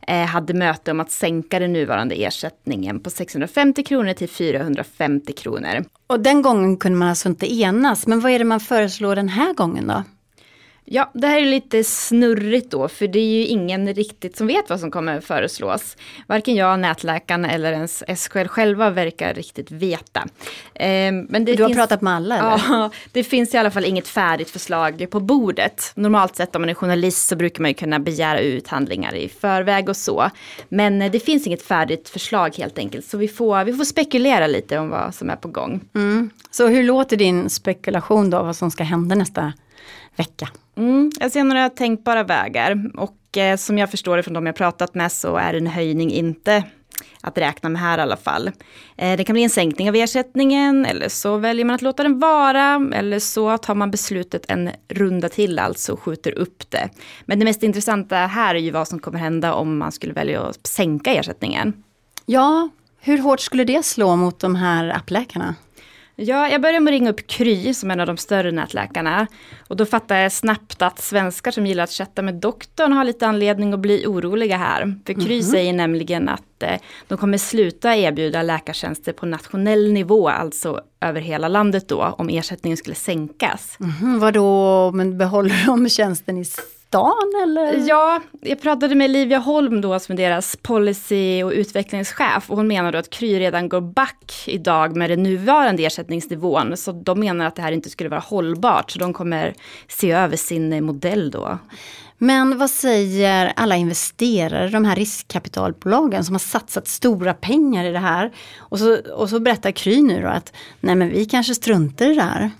eh, 0.07 0.25
hade 0.25 0.53
möte 0.53 0.91
om 0.91 0.99
att 0.99 1.11
sänka 1.11 1.59
den 1.59 1.73
nuvarande 1.73 2.15
ersättningen 2.15 2.99
på 2.99 3.09
650 3.09 3.83
kronor 3.83 4.13
till 4.13 4.29
450 4.29 5.33
kronor. 5.33 5.85
Och 6.07 6.19
den 6.19 6.41
gången 6.41 6.77
kunde 6.77 6.97
man 6.97 7.09
alltså 7.09 7.29
inte 7.29 7.53
enas, 7.53 8.07
men 8.07 8.19
vad 8.19 8.31
är 8.31 8.39
det 8.39 8.45
man 8.45 8.59
föreslår 8.59 9.15
den 9.15 9.29
här 9.29 9.53
gången 9.53 9.87
då? 9.87 10.03
Ja, 10.89 11.11
det 11.13 11.27
här 11.27 11.41
är 11.41 11.45
lite 11.45 11.83
snurrigt 11.83 12.71
då, 12.71 12.87
för 12.87 13.07
det 13.07 13.19
är 13.19 13.39
ju 13.39 13.45
ingen 13.45 13.93
riktigt 13.93 14.37
som 14.37 14.47
vet 14.47 14.69
vad 14.69 14.79
som 14.79 14.91
kommer 14.91 15.21
föreslås. 15.21 15.97
Varken 16.27 16.55
jag, 16.55 16.79
nätläkaren 16.79 17.45
eller 17.45 17.73
ens 17.73 18.03
SKL 18.15 18.47
själva 18.47 18.89
verkar 18.89 19.33
riktigt 19.33 19.71
veta. 19.71 20.19
Eh, 20.73 21.11
men 21.29 21.45
det 21.45 21.55
du 21.55 21.63
har 21.63 21.73
pratat 21.73 22.01
med 22.01 22.13
alla? 22.13 22.37
Eller? 22.37 22.63
Ja, 22.69 22.91
det 23.11 23.23
finns 23.23 23.53
i 23.53 23.57
alla 23.57 23.71
fall 23.71 23.85
inget 23.85 24.07
färdigt 24.07 24.49
förslag 24.49 25.07
på 25.09 25.19
bordet. 25.19 25.91
Normalt 25.95 26.35
sett 26.35 26.55
om 26.55 26.61
man 26.61 26.69
är 26.69 26.73
journalist 26.73 27.27
så 27.27 27.35
brukar 27.35 27.61
man 27.61 27.69
ju 27.71 27.75
kunna 27.75 27.99
begära 27.99 28.39
ut 28.39 28.67
handlingar 28.67 29.15
i 29.15 29.29
förväg 29.29 29.89
och 29.89 29.97
så. 29.97 30.29
Men 30.69 31.01
eh, 31.01 31.11
det 31.11 31.19
finns 31.19 31.47
inget 31.47 31.63
färdigt 31.63 32.09
förslag 32.09 32.55
helt 32.57 32.77
enkelt, 32.77 33.05
så 33.05 33.17
vi 33.17 33.27
får, 33.27 33.63
vi 33.63 33.73
får 33.73 33.85
spekulera 33.85 34.47
lite 34.47 34.77
om 34.77 34.89
vad 34.89 35.15
som 35.15 35.29
är 35.29 35.35
på 35.35 35.47
gång. 35.47 35.81
Mm. 35.95 36.29
Så 36.51 36.67
hur 36.67 36.83
låter 36.83 37.17
din 37.17 37.49
spekulation 37.49 38.29
då, 38.29 38.43
vad 38.43 38.55
som 38.55 38.71
ska 38.71 38.83
hända 38.83 39.15
nästa 39.15 39.53
vecka? 40.15 40.49
Mm, 40.77 41.11
jag 41.19 41.31
ser 41.31 41.43
några 41.43 41.69
tänkbara 41.69 42.23
vägar 42.23 42.91
och 42.97 43.37
eh, 43.37 43.57
som 43.57 43.77
jag 43.77 43.91
förstår 43.91 44.17
det 44.17 44.23
från 44.23 44.33
de 44.33 44.45
jag 44.45 44.55
pratat 44.55 44.95
med 44.95 45.11
så 45.11 45.37
är 45.37 45.53
en 45.53 45.67
höjning 45.67 46.11
inte 46.11 46.63
att 47.21 47.37
räkna 47.37 47.69
med 47.69 47.81
här 47.81 47.97
i 47.97 48.01
alla 48.01 48.17
fall. 48.17 48.51
Eh, 48.97 49.17
det 49.17 49.23
kan 49.23 49.33
bli 49.33 49.43
en 49.43 49.49
sänkning 49.49 49.89
av 49.89 49.95
ersättningen 49.95 50.85
eller 50.85 51.09
så 51.09 51.37
väljer 51.37 51.65
man 51.65 51.75
att 51.75 51.81
låta 51.81 52.03
den 52.03 52.19
vara 52.19 52.89
eller 52.93 53.19
så 53.19 53.57
tar 53.57 53.75
man 53.75 53.91
beslutet 53.91 54.45
en 54.51 54.69
runda 54.87 55.29
till, 55.29 55.59
alltså 55.59 55.93
och 55.93 55.99
skjuter 55.99 56.31
upp 56.31 56.71
det. 56.71 56.89
Men 57.25 57.39
det 57.39 57.45
mest 57.45 57.63
intressanta 57.63 58.15
här 58.15 58.55
är 58.55 58.59
ju 58.59 58.71
vad 58.71 58.87
som 58.87 58.99
kommer 58.99 59.19
hända 59.19 59.53
om 59.53 59.77
man 59.77 59.91
skulle 59.91 60.13
välja 60.13 60.41
att 60.41 60.67
sänka 60.67 61.13
ersättningen. 61.13 61.83
Ja, 62.25 62.69
hur 62.99 63.17
hårt 63.17 63.39
skulle 63.39 63.63
det 63.63 63.85
slå 63.85 64.15
mot 64.15 64.39
de 64.39 64.55
här 64.55 64.89
appläkarna? 64.89 65.55
Ja, 66.19 66.49
jag 66.49 66.61
började 66.61 66.79
med 66.79 66.91
att 66.91 66.99
ringa 66.99 67.09
upp 67.09 67.27
Kry 67.27 67.73
som 67.73 67.89
är 67.91 67.93
en 67.93 67.99
av 67.99 68.07
de 68.07 68.17
större 68.17 68.51
nätläkarna. 68.51 69.27
Och 69.67 69.77
då 69.77 69.85
fattade 69.85 70.21
jag 70.21 70.31
snabbt 70.31 70.81
att 70.81 70.99
svenskar 70.99 71.51
som 71.51 71.67
gillar 71.67 71.83
att 71.83 71.91
chatta 71.91 72.21
med 72.21 72.35
doktorn 72.35 72.91
har 72.93 73.03
lite 73.03 73.27
anledning 73.27 73.73
att 73.73 73.79
bli 73.79 74.05
oroliga 74.07 74.57
här. 74.57 74.99
För 75.05 75.13
Kry 75.13 75.35
Mhm. 75.35 75.43
säger 75.43 75.73
nämligen 75.73 76.29
att 76.29 76.63
eh, 76.63 76.79
de 77.07 77.17
kommer 77.17 77.37
sluta 77.37 77.95
erbjuda 77.95 78.41
läkartjänster 78.41 79.13
på 79.13 79.25
nationell 79.25 79.91
nivå, 79.93 80.29
alltså 80.29 80.81
över 81.01 81.21
hela 81.21 81.47
landet 81.47 81.89
då, 81.89 82.15
om 82.17 82.29
ersättningen 82.29 82.77
skulle 82.77 82.95
sänkas. 82.95 83.77
Mm, 83.79 84.19
vadå, 84.19 84.91
men 84.91 85.17
behåller 85.17 85.65
de 85.65 85.89
tjänsten 85.89 86.37
i 86.37 86.45
stan 86.87 87.41
eller? 87.43 87.87
Ja, 87.87 88.21
jag 88.41 88.61
pratade 88.61 88.95
med 88.95 89.09
Livia 89.09 89.37
Holm 89.37 89.81
då 89.81 89.99
som 89.99 90.13
är 90.13 90.17
deras 90.17 90.55
policy 90.55 91.43
och 91.43 91.51
utvecklingschef 91.51 92.49
och 92.49 92.57
hon 92.57 92.67
menar 92.67 92.91
då 92.91 92.97
att 92.97 93.09
Kry 93.09 93.39
redan 93.39 93.69
går 93.69 93.81
back 93.81 94.43
idag 94.47 94.95
med 94.95 95.09
den 95.09 95.23
nuvarande 95.23 95.85
ersättningsnivån. 95.85 96.77
Så 96.77 96.91
de 96.91 97.19
menar 97.19 97.45
att 97.45 97.55
det 97.55 97.61
här 97.61 97.71
inte 97.71 97.89
skulle 97.89 98.09
vara 98.09 98.19
hållbart 98.19 98.91
så 98.91 98.99
de 98.99 99.13
kommer 99.13 99.53
se 99.87 100.11
över 100.11 100.37
sin 100.37 100.85
modell 100.85 101.31
då. 101.31 101.59
Men 102.17 102.57
vad 102.57 102.69
säger 102.69 103.53
alla 103.55 103.75
investerare, 103.75 104.69
de 104.69 104.85
här 104.85 104.95
riskkapitalbolagen 104.95 106.25
som 106.25 106.35
har 106.35 106.39
satsat 106.39 106.87
stora 106.87 107.33
pengar 107.33 107.85
i 107.85 107.91
det 107.91 107.99
här? 107.99 108.31
Och 108.57 108.79
så, 108.79 108.97
och 109.13 109.29
så 109.29 109.39
berättar 109.39 109.71
Kry 109.71 110.01
nu 110.01 110.21
då 110.21 110.27
att 110.27 110.53
nej 110.79 110.95
men 110.95 111.09
vi 111.09 111.25
kanske 111.25 111.55
struntar 111.55 112.11
i 112.11 112.15
det 112.15 112.21
här. 112.21 112.51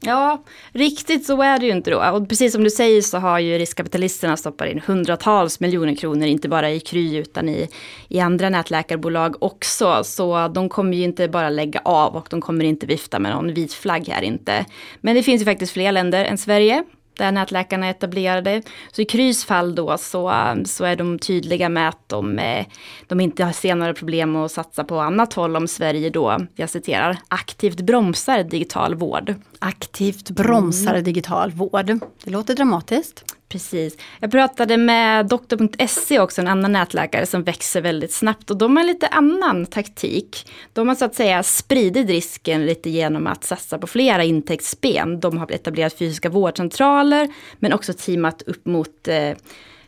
Ja, 0.00 0.42
riktigt 0.72 1.26
så 1.26 1.42
är 1.42 1.58
det 1.58 1.66
ju 1.66 1.72
inte 1.72 1.90
då. 1.90 2.10
Och 2.10 2.28
precis 2.28 2.52
som 2.52 2.64
du 2.64 2.70
säger 2.70 3.02
så 3.02 3.18
har 3.18 3.38
ju 3.38 3.58
riskkapitalisterna 3.58 4.36
stoppat 4.36 4.68
in 4.68 4.80
hundratals 4.86 5.60
miljoner 5.60 5.94
kronor, 5.94 6.26
inte 6.26 6.48
bara 6.48 6.70
i 6.70 6.80
Kry 6.80 7.16
utan 7.16 7.48
i, 7.48 7.68
i 8.08 8.20
andra 8.20 8.48
nätläkarbolag 8.48 9.42
också. 9.42 10.04
Så 10.04 10.48
de 10.48 10.68
kommer 10.68 10.96
ju 10.96 11.04
inte 11.04 11.28
bara 11.28 11.50
lägga 11.50 11.80
av 11.84 12.16
och 12.16 12.26
de 12.30 12.40
kommer 12.40 12.64
inte 12.64 12.86
vifta 12.86 13.18
med 13.18 13.32
någon 13.32 13.54
vit 13.54 13.72
flagg 13.72 14.08
här 14.08 14.22
inte. 14.22 14.66
Men 15.00 15.14
det 15.14 15.22
finns 15.22 15.40
ju 15.40 15.44
faktiskt 15.44 15.72
fler 15.72 15.92
länder 15.92 16.24
än 16.24 16.38
Sverige 16.38 16.84
där 17.16 17.32
nätläkarna 17.32 17.86
är 17.86 17.90
etablerade. 17.90 18.62
Så 18.92 19.02
i 19.02 19.04
Krys 19.04 19.44
fall 19.44 19.74
då 19.74 19.98
så, 19.98 20.32
så 20.64 20.84
är 20.84 20.96
de 20.96 21.18
tydliga 21.18 21.68
med 21.68 21.88
att 21.88 22.08
de, 22.08 22.38
eh, 22.38 22.66
de 23.06 23.20
inte 23.20 23.52
ser 23.52 23.74
några 23.74 23.94
problem 23.94 24.36
att 24.36 24.52
satsa 24.52 24.84
på 24.84 25.00
annat 25.00 25.32
håll 25.32 25.56
om 25.56 25.68
Sverige 25.68 26.10
då, 26.10 26.38
jag 26.54 26.70
citerar, 26.70 27.18
aktivt 27.28 27.80
bromsar 27.80 28.42
digital 28.42 28.94
vård. 28.94 29.34
Aktivt 29.58 30.30
bromsar 30.30 31.00
digital 31.00 31.50
vård. 31.50 31.86
Det 32.24 32.30
låter 32.30 32.54
dramatiskt. 32.54 33.35
Precis. 33.48 33.96
Jag 34.20 34.30
pratade 34.30 34.76
med 34.76 35.26
doktor.se 35.26 36.20
också, 36.20 36.40
en 36.40 36.48
annan 36.48 36.72
nätläkare 36.72 37.26
som 37.26 37.42
växer 37.42 37.80
väldigt 37.80 38.12
snabbt 38.12 38.50
och 38.50 38.56
de 38.56 38.76
har 38.76 38.84
lite 38.84 39.06
annan 39.06 39.66
taktik. 39.66 40.52
De 40.72 40.88
har 40.88 40.94
så 40.94 41.04
att 41.04 41.14
säga 41.14 41.42
spridit 41.42 42.08
risken 42.08 42.66
lite 42.66 42.90
genom 42.90 43.26
att 43.26 43.44
satsa 43.44 43.78
på 43.78 43.86
flera 43.86 44.24
intäktsben. 44.24 45.20
De 45.20 45.38
har 45.38 45.52
etablerat 45.52 45.98
fysiska 45.98 46.28
vårdcentraler 46.28 47.28
men 47.58 47.72
också 47.72 47.92
teamat 47.92 48.42
upp 48.42 48.66
mot 48.66 49.08
eh, 49.08 49.32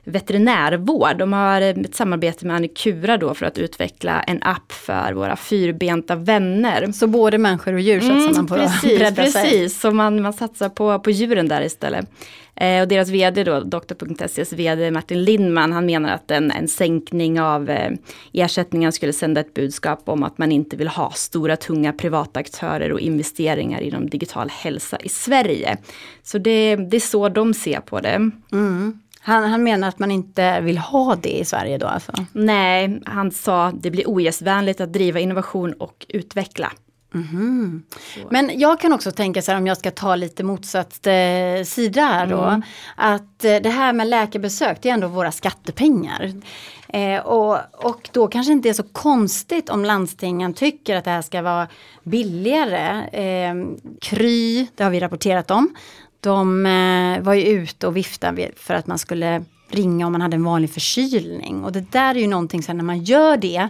veterinärvård. 0.08 1.18
De 1.18 1.32
har 1.32 1.60
eh, 1.60 1.68
ett 1.68 1.94
samarbete 1.94 2.46
med 2.46 2.56
Annikura 2.56 3.16
då 3.16 3.34
för 3.34 3.46
att 3.46 3.58
utveckla 3.58 4.20
en 4.20 4.42
app 4.42 4.72
för 4.72 5.12
våra 5.12 5.36
fyrbenta 5.36 6.16
vänner. 6.16 6.92
Så 6.92 7.06
både 7.06 7.38
människor 7.38 7.72
och 7.72 7.80
djur 7.80 8.00
satsar 8.00 8.34
man 8.34 8.46
på 8.46 8.54
att 8.54 8.84
Mm, 8.84 8.98
precis, 8.98 9.32
sig. 9.32 9.42
precis. 9.42 9.80
Så 9.80 9.90
man, 9.90 10.22
man 10.22 10.32
satsar 10.32 10.68
på, 10.68 10.98
på 10.98 11.10
djuren 11.10 11.48
där 11.48 11.62
istället. 11.62 12.08
Eh, 12.60 12.82
och 12.82 12.88
deras 12.88 13.08
vd 13.08 13.44
då, 13.44 13.60
Doktor.ses 13.60 14.52
vd 14.52 14.90
Martin 14.90 15.24
Lindman, 15.24 15.72
han 15.72 15.86
menar 15.86 16.10
att 16.14 16.30
en, 16.30 16.50
en 16.50 16.68
sänkning 16.68 17.40
av 17.40 17.70
eh, 17.70 17.92
ersättningen 18.32 18.92
skulle 18.92 19.12
sända 19.12 19.40
ett 19.40 19.54
budskap 19.54 20.02
om 20.04 20.22
att 20.22 20.38
man 20.38 20.52
inte 20.52 20.76
vill 20.76 20.88
ha 20.88 21.10
stora 21.10 21.56
tunga 21.56 21.92
privata 21.92 22.40
aktörer 22.40 22.92
och 22.92 23.00
investeringar 23.00 23.80
inom 23.80 24.10
digital 24.10 24.48
hälsa 24.50 24.98
i 25.00 25.08
Sverige. 25.08 25.76
Så 26.22 26.38
det, 26.38 26.76
det 26.76 26.96
är 26.96 27.00
så 27.00 27.28
de 27.28 27.54
ser 27.54 27.80
på 27.80 28.00
det. 28.00 28.30
Mm. 28.52 29.00
Han, 29.20 29.50
han 29.50 29.62
menar 29.62 29.88
att 29.88 29.98
man 29.98 30.10
inte 30.10 30.60
vill 30.60 30.78
ha 30.78 31.16
det 31.16 31.38
i 31.38 31.44
Sverige 31.44 31.78
då 31.78 31.86
alltså? 31.86 32.12
Nej, 32.32 33.02
han 33.06 33.30
sa 33.30 33.72
det 33.74 33.90
blir 33.90 34.08
ogästvänligt 34.08 34.80
att 34.80 34.92
driva 34.92 35.20
innovation 35.20 35.72
och 35.72 36.06
utveckla. 36.08 36.72
Men 38.30 38.60
jag 38.60 38.80
kan 38.80 38.92
också 38.92 39.10
tänka 39.10 39.42
så 39.42 39.50
här 39.50 39.58
om 39.58 39.66
jag 39.66 39.76
ska 39.76 39.90
ta 39.90 40.16
lite 40.16 40.44
motsatt 40.44 41.06
eh, 41.06 41.64
sida 41.64 42.02
här 42.02 42.26
då. 42.26 42.62
Att 42.96 43.44
eh, 43.44 43.56
det 43.56 43.68
här 43.70 43.92
med 43.92 44.06
läkarbesök 44.06 44.82
det 44.82 44.88
är 44.90 44.94
ändå 44.94 45.08
våra 45.08 45.32
skattepengar. 45.32 46.32
Eh, 46.88 47.20
och, 47.20 47.58
och 47.72 48.08
då 48.12 48.28
kanske 48.28 48.52
inte 48.52 48.68
är 48.68 48.72
så 48.72 48.82
konstigt 48.82 49.70
om 49.70 49.84
landstingen 49.84 50.54
tycker 50.54 50.96
att 50.96 51.04
det 51.04 51.10
här 51.10 51.22
ska 51.22 51.42
vara 51.42 51.68
billigare. 52.02 53.08
Eh, 53.12 53.54
Kry, 54.00 54.66
det 54.74 54.84
har 54.84 54.90
vi 54.90 55.00
rapporterat 55.00 55.50
om. 55.50 55.74
De 56.28 56.66
eh, 56.66 57.20
var 57.22 57.34
ju 57.34 57.42
ute 57.42 57.86
och 57.86 57.96
viftade 57.96 58.50
för 58.56 58.74
att 58.74 58.86
man 58.86 58.98
skulle 58.98 59.44
ringa 59.68 60.06
om 60.06 60.12
man 60.12 60.20
hade 60.20 60.34
en 60.36 60.44
vanlig 60.44 60.70
förkylning. 60.70 61.64
Och 61.64 61.72
det 61.72 61.92
där 61.92 62.14
är 62.14 62.20
ju 62.20 62.26
någonting 62.26 62.62
sen 62.62 62.76
när 62.76 62.84
man 62.84 63.04
gör 63.04 63.36
det 63.36 63.68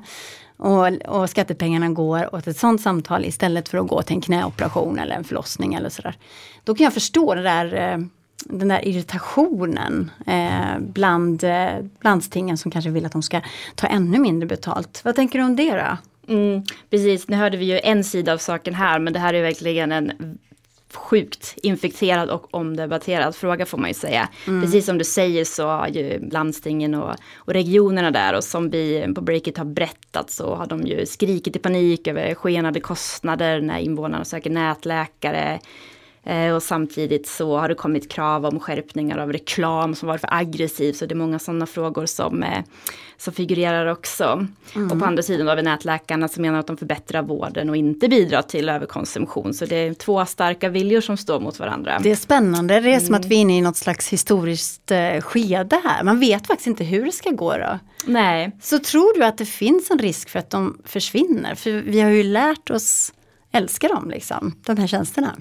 och, 0.56 1.08
och 1.08 1.30
skattepengarna 1.30 1.88
går 1.88 2.34
åt 2.34 2.46
ett 2.46 2.56
sånt 2.56 2.80
samtal 2.80 3.24
istället 3.24 3.68
för 3.68 3.78
att 3.78 3.88
gå 3.88 4.02
till 4.02 4.16
en 4.16 4.20
knäoperation 4.20 4.98
eller 4.98 5.16
en 5.16 5.24
förlossning 5.24 5.74
eller 5.74 5.88
sådär. 5.88 6.16
Då 6.64 6.74
kan 6.74 6.84
jag 6.84 6.94
förstå 6.94 7.34
det 7.34 7.42
där, 7.42 7.74
eh, 7.74 7.98
den 8.44 8.68
där 8.68 8.88
irritationen 8.88 10.10
eh, 10.26 10.78
bland 10.80 11.44
eh, 11.44 11.68
landstingen 12.00 12.58
som 12.58 12.70
kanske 12.70 12.90
vill 12.90 13.06
att 13.06 13.12
de 13.12 13.22
ska 13.22 13.40
ta 13.74 13.86
ännu 13.86 14.18
mindre 14.18 14.46
betalt. 14.46 15.00
Vad 15.04 15.14
tänker 15.14 15.38
du 15.38 15.44
om 15.44 15.56
det 15.56 15.70
då? 15.70 15.96
Mm, 16.34 16.62
precis, 16.90 17.28
nu 17.28 17.36
hörde 17.36 17.56
vi 17.56 17.64
ju 17.64 17.78
en 17.78 18.04
sida 18.04 18.32
av 18.32 18.38
saken 18.38 18.74
här, 18.74 18.98
men 18.98 19.12
det 19.12 19.18
här 19.18 19.34
är 19.34 19.42
verkligen 19.42 19.92
en 19.92 20.38
sjukt 20.94 21.54
infekterad 21.62 22.30
och 22.30 22.54
omdebatterad 22.54 23.36
fråga 23.36 23.66
får 23.66 23.78
man 23.78 23.90
ju 23.90 23.94
säga. 23.94 24.28
Precis 24.44 24.86
som 24.86 24.98
du 24.98 25.04
säger 25.04 25.44
så 25.44 25.66
har 25.66 25.88
ju 25.88 26.28
landstingen 26.30 26.94
och, 26.94 27.14
och 27.36 27.52
regionerna 27.52 28.10
där 28.10 28.34
och 28.34 28.44
som 28.44 28.70
vi 28.70 29.12
på 29.14 29.20
Breakit 29.20 29.58
har 29.58 29.64
berättat 29.64 30.30
så 30.30 30.54
har 30.54 30.66
de 30.66 30.86
ju 30.86 31.06
skrikit 31.06 31.56
i 31.56 31.58
panik 31.58 32.06
över 32.06 32.34
skenande 32.34 32.80
kostnader 32.80 33.60
när 33.60 33.78
invånarna 33.78 34.24
söker 34.24 34.50
nätläkare. 34.50 35.60
Eh, 36.28 36.54
och 36.54 36.62
samtidigt 36.62 37.26
så 37.26 37.56
har 37.58 37.68
det 37.68 37.74
kommit 37.74 38.10
krav 38.12 38.46
om 38.46 38.60
skärpningar 38.60 39.18
av 39.18 39.32
reklam 39.32 39.94
som 39.94 40.08
varit 40.08 40.20
för 40.20 40.34
aggressiv. 40.34 40.92
Så 40.92 41.06
det 41.06 41.14
är 41.14 41.16
många 41.16 41.38
sådana 41.38 41.66
frågor 41.66 42.06
som, 42.06 42.42
eh, 42.42 42.64
som 43.16 43.32
figurerar 43.32 43.86
också. 43.86 44.46
Och 44.92 44.98
på 44.98 45.04
andra 45.04 45.22
sidan 45.22 45.46
har 45.46 45.56
vi 45.56 45.62
nätläkarna 45.62 46.28
som 46.28 46.42
menar 46.42 46.58
att 46.58 46.66
de 46.66 46.76
förbättrar 46.76 47.22
vården 47.22 47.70
och 47.70 47.76
inte 47.76 48.08
bidrar 48.08 48.42
till 48.42 48.68
överkonsumtion. 48.68 49.54
Så 49.54 49.66
det 49.66 49.76
är 49.76 49.94
två 49.94 50.26
starka 50.26 50.68
viljor 50.68 51.00
som 51.00 51.16
står 51.16 51.40
mot 51.40 51.58
varandra. 51.58 51.98
Det 52.02 52.10
är 52.10 52.16
spännande, 52.16 52.80
det 52.80 52.94
är 52.94 53.00
som 53.00 53.14
att 53.14 53.24
vi 53.24 53.36
är 53.36 53.40
inne 53.40 53.58
i 53.58 53.60
något 53.60 53.76
slags 53.76 54.08
historiskt 54.08 54.90
eh, 54.90 55.20
skede 55.20 55.80
här. 55.84 56.04
Man 56.04 56.20
vet 56.20 56.46
faktiskt 56.46 56.66
inte 56.66 56.84
hur 56.84 57.04
det 57.04 57.12
ska 57.12 57.30
gå 57.30 57.56
då. 57.56 57.78
Nej, 58.04 58.56
Så 58.62 58.78
tror 58.78 59.18
du 59.18 59.24
att 59.24 59.38
det 59.38 59.46
finns 59.46 59.90
en 59.90 59.98
risk 59.98 60.28
för 60.28 60.38
att 60.38 60.50
de 60.50 60.78
försvinner? 60.84 61.54
För 61.54 61.70
vi 61.70 62.00
har 62.00 62.10
ju 62.10 62.22
lärt 62.22 62.70
oss 62.70 63.12
älska 63.52 63.88
dem, 63.88 64.10
liksom, 64.10 64.54
de 64.66 64.76
här 64.76 64.86
tjänsterna. 64.86 65.36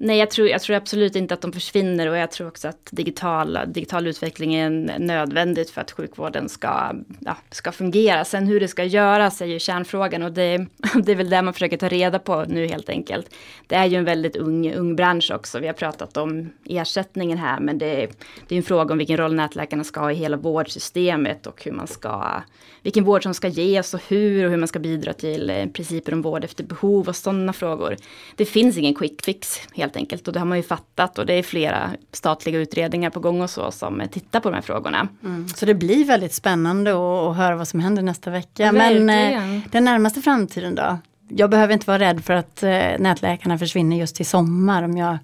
Nej, 0.00 0.18
jag 0.18 0.30
tror, 0.30 0.48
jag 0.48 0.62
tror 0.62 0.76
absolut 0.76 1.16
inte 1.16 1.34
att 1.34 1.40
de 1.40 1.52
försvinner 1.52 2.08
och 2.08 2.16
jag 2.16 2.30
tror 2.30 2.48
också 2.48 2.68
att 2.68 2.88
digital, 2.90 3.58
digital 3.66 4.06
utveckling 4.06 4.54
är 4.54 4.98
nödvändigt 4.98 5.70
för 5.70 5.80
att 5.80 5.90
sjukvården 5.90 6.48
ska, 6.48 6.92
ja, 7.20 7.36
ska 7.50 7.72
fungera. 7.72 8.24
Sen 8.24 8.46
hur 8.46 8.60
det 8.60 8.68
ska 8.68 8.84
göras 8.84 9.42
är 9.42 9.46
ju 9.46 9.58
kärnfrågan 9.58 10.22
och 10.22 10.32
det, 10.32 10.66
det 11.02 11.12
är 11.12 11.16
väl 11.16 11.30
det 11.30 11.42
man 11.42 11.54
försöker 11.54 11.76
ta 11.76 11.88
reda 11.88 12.18
på 12.18 12.44
nu 12.48 12.66
helt 12.66 12.88
enkelt. 12.88 13.34
Det 13.66 13.74
är 13.74 13.86
ju 13.86 13.96
en 13.96 14.04
väldigt 14.04 14.36
ung, 14.36 14.72
ung 14.72 14.96
bransch 14.96 15.30
också. 15.34 15.58
Vi 15.58 15.66
har 15.66 15.74
pratat 15.74 16.16
om 16.16 16.52
ersättningen 16.64 17.38
här 17.38 17.60
men 17.60 17.78
det, 17.78 18.08
det 18.48 18.54
är 18.54 18.56
en 18.56 18.62
fråga 18.62 18.92
om 18.92 18.98
vilken 18.98 19.16
roll 19.16 19.34
nätläkarna 19.34 19.84
ska 19.84 20.00
ha 20.00 20.12
i 20.12 20.14
hela 20.14 20.36
vårdsystemet 20.36 21.46
och 21.46 21.64
hur 21.64 21.72
man 21.72 21.86
ska, 21.86 22.42
vilken 22.82 23.04
vård 23.04 23.22
som 23.22 23.34
ska 23.34 23.48
ges 23.48 23.94
och 23.94 24.00
hur 24.08 24.44
och 24.44 24.50
hur 24.50 24.58
man 24.58 24.68
ska 24.68 24.78
bidra 24.78 25.12
till 25.12 25.50
eh, 25.50 25.66
principer 25.66 26.12
om 26.12 26.22
vård 26.22 26.44
efter 26.44 26.64
behov 26.64 27.08
och 27.08 27.16
sådana 27.16 27.52
frågor. 27.52 27.96
Det 28.36 28.44
finns 28.44 28.78
ingen 28.78 28.94
quick 28.94 29.24
fix 29.24 29.60
helt 29.72 29.87
enkelt 29.96 30.26
och 30.28 30.32
det 30.32 30.38
har 30.38 30.46
man 30.46 30.58
ju 30.58 30.62
fattat 30.62 31.18
och 31.18 31.26
det 31.26 31.34
är 31.34 31.42
flera 31.42 31.90
statliga 32.12 32.58
utredningar 32.58 33.10
på 33.10 33.20
gång 33.20 33.42
och 33.42 33.50
så 33.50 33.70
som 33.70 34.02
tittar 34.12 34.40
på 34.40 34.50
de 34.50 34.54
här 34.54 34.62
frågorna. 34.62 35.08
Så 35.56 35.66
det 35.66 35.74
blir 35.74 36.04
väldigt 36.04 36.34
spännande 36.34 36.90
att, 36.90 37.36
höra 37.36 37.56
vad 37.56 37.68
som 37.68 37.80
händer 37.80 38.02
nästa 38.02 38.30
vecka. 38.30 38.72
Men 38.72 39.10
eh, 39.10 39.60
den 39.70 39.84
närmaste 39.84 40.20
framtiden 40.20 40.74
då? 40.74 40.98
Jag 41.28 41.50
behöver 41.50 41.72
inte 41.72 41.86
vara 41.86 41.98
rädd 41.98 42.24
för 42.24 42.34
att 42.34 42.62
eh, 42.62 42.70
nätläkarna 42.98 43.58
försvinner 43.58 43.96
just 43.96 44.16
till 44.16 44.26
sommar 44.26 44.82
om 44.82 44.96
jag, 44.96 45.18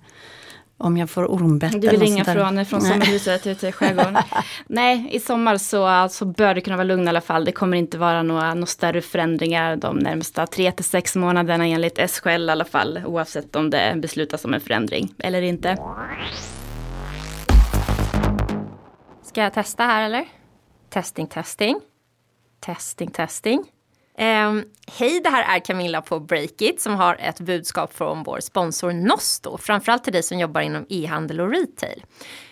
om 0.78 0.96
jag 0.96 1.10
får 1.10 1.24
ormbett. 1.24 1.72
Du 1.72 1.78
eller 1.78 1.90
vill 1.90 2.00
ringa 2.00 2.24
från, 2.24 2.66
från 2.66 2.82
Nej. 2.82 2.90
sommarhuset 2.90 3.46
ut 3.46 3.58
till 3.58 3.72
skärgården. 3.72 4.16
Nej, 4.66 5.08
i 5.10 5.20
sommar 5.20 5.56
så, 5.56 6.08
så 6.10 6.24
bör 6.24 6.54
det 6.54 6.60
kunna 6.60 6.76
vara 6.76 6.84
lugn 6.84 7.04
i 7.04 7.08
alla 7.08 7.20
fall. 7.20 7.44
Det 7.44 7.52
kommer 7.52 7.76
inte 7.76 7.98
vara 7.98 8.22
några, 8.22 8.54
några 8.54 8.66
större 8.66 9.00
förändringar 9.00 9.76
de 9.76 9.98
närmsta 9.98 10.46
tre 10.46 10.72
till 10.72 10.84
sex 10.84 11.16
månaderna 11.16 11.66
enligt 11.66 12.10
SKL 12.10 12.28
i 12.28 12.50
alla 12.50 12.64
fall. 12.64 13.02
Oavsett 13.06 13.56
om 13.56 13.70
det 13.70 13.94
beslutas 13.96 14.44
om 14.44 14.54
en 14.54 14.60
förändring 14.60 15.14
eller 15.18 15.42
inte. 15.42 15.76
Ska 19.22 19.42
jag 19.42 19.52
testa 19.52 19.82
här 19.82 20.02
eller? 20.02 20.24
Testing, 20.90 21.26
testing. 21.26 21.80
Testing, 22.60 23.10
testing. 23.10 23.64
Um, 24.18 24.64
Hej, 24.86 25.20
det 25.20 25.30
här 25.30 25.56
är 25.56 25.60
Camilla 25.60 26.02
på 26.02 26.20
Breakit 26.20 26.80
som 26.80 26.94
har 26.94 27.16
ett 27.20 27.40
budskap 27.40 27.94
från 27.94 28.22
vår 28.22 28.40
sponsor 28.40 28.92
Nosto. 28.92 29.58
Framförallt 29.58 30.04
till 30.04 30.12
dig 30.12 30.22
som 30.22 30.38
jobbar 30.38 30.60
inom 30.60 30.86
e-handel 30.88 31.40
och 31.40 31.50
retail. 31.50 32.04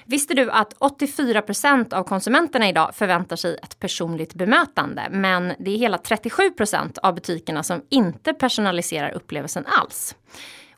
Visste 0.05 0.35
du 0.35 0.51
att 0.51 0.75
84% 0.75 1.95
av 1.95 2.05
konsumenterna 2.05 2.69
idag 2.69 2.95
förväntar 2.95 3.37
sig 3.37 3.59
ett 3.63 3.79
personligt 3.79 4.35
bemötande 4.35 5.09
men 5.11 5.55
det 5.59 5.71
är 5.71 5.79
hela 5.79 5.97
37% 5.97 6.99
av 7.03 7.15
butikerna 7.15 7.63
som 7.63 7.83
inte 7.89 8.33
personaliserar 8.33 9.11
upplevelsen 9.11 9.67
alls. 9.67 10.17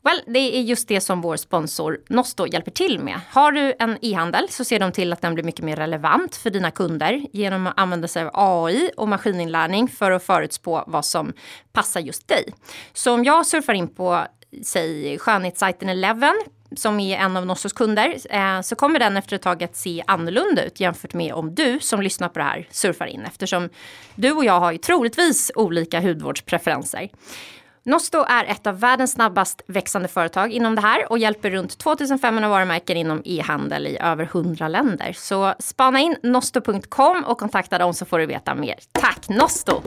Well, 0.04 0.20
det 0.26 0.56
är 0.56 0.60
just 0.60 0.88
det 0.88 1.00
som 1.00 1.20
vår 1.20 1.36
sponsor 1.36 2.00
Nosto 2.08 2.46
hjälper 2.46 2.70
till 2.70 2.98
med. 2.98 3.20
Har 3.30 3.52
du 3.52 3.74
en 3.78 3.98
e-handel 4.02 4.48
så 4.48 4.64
ser 4.64 4.78
de 4.78 4.92
till 4.92 5.12
att 5.12 5.22
den 5.22 5.34
blir 5.34 5.44
mycket 5.44 5.64
mer 5.64 5.76
relevant 5.76 6.36
för 6.36 6.50
dina 6.50 6.70
kunder 6.70 7.26
genom 7.32 7.66
att 7.66 7.80
använda 7.80 8.08
sig 8.08 8.22
av 8.22 8.30
AI 8.34 8.90
och 8.96 9.08
maskininlärning 9.08 9.88
för 9.88 10.10
att 10.10 10.24
förutspå 10.24 10.84
vad 10.86 11.04
som 11.04 11.32
passar 11.72 12.00
just 12.00 12.28
dig. 12.28 12.44
Så 12.92 13.14
om 13.14 13.24
jag 13.24 13.46
surfar 13.46 13.74
in 13.74 13.88
på 13.88 14.26
säg 14.62 15.18
skönhetssajten 15.18 15.88
Eleven 15.88 16.34
som 16.76 17.00
är 17.00 17.18
en 17.18 17.36
av 17.36 17.46
Nossos 17.46 17.72
kunder, 17.72 18.16
eh, 18.30 18.60
så 18.60 18.76
kommer 18.76 18.98
den 18.98 19.16
efter 19.16 19.36
ett 19.36 19.42
tag 19.42 19.64
att 19.64 19.76
se 19.76 20.04
annorlunda 20.06 20.64
ut 20.64 20.80
jämfört 20.80 21.14
med 21.14 21.34
om 21.34 21.54
du 21.54 21.80
som 21.80 22.02
lyssnar 22.02 22.28
på 22.28 22.38
det 22.38 22.44
här 22.44 22.68
surfar 22.70 23.06
in 23.06 23.24
eftersom 23.26 23.70
du 24.14 24.32
och 24.32 24.44
jag 24.44 24.60
har 24.60 24.72
ju 24.72 24.78
troligtvis 24.78 25.52
olika 25.54 26.00
hudvårdspreferenser. 26.00 27.08
Nosto 27.86 28.24
är 28.28 28.44
ett 28.44 28.66
av 28.66 28.80
världens 28.80 29.12
snabbast 29.12 29.62
växande 29.66 30.08
företag 30.08 30.52
inom 30.52 30.74
det 30.74 30.80
här 30.80 31.12
och 31.12 31.18
hjälper 31.18 31.50
runt 31.50 31.78
2500 31.78 32.48
varumärken 32.48 32.96
inom 32.96 33.22
e-handel 33.24 33.86
i 33.86 33.98
över 34.00 34.24
100 34.24 34.68
länder. 34.68 35.12
Så 35.12 35.54
spana 35.58 36.00
in 36.00 36.16
nosto.com 36.22 37.24
och 37.24 37.38
kontakta 37.38 37.78
dem 37.78 37.94
så 37.94 38.04
får 38.04 38.18
du 38.18 38.26
veta 38.26 38.54
mer. 38.54 38.74
Tack 38.92 39.28
Nosto! 39.28 39.82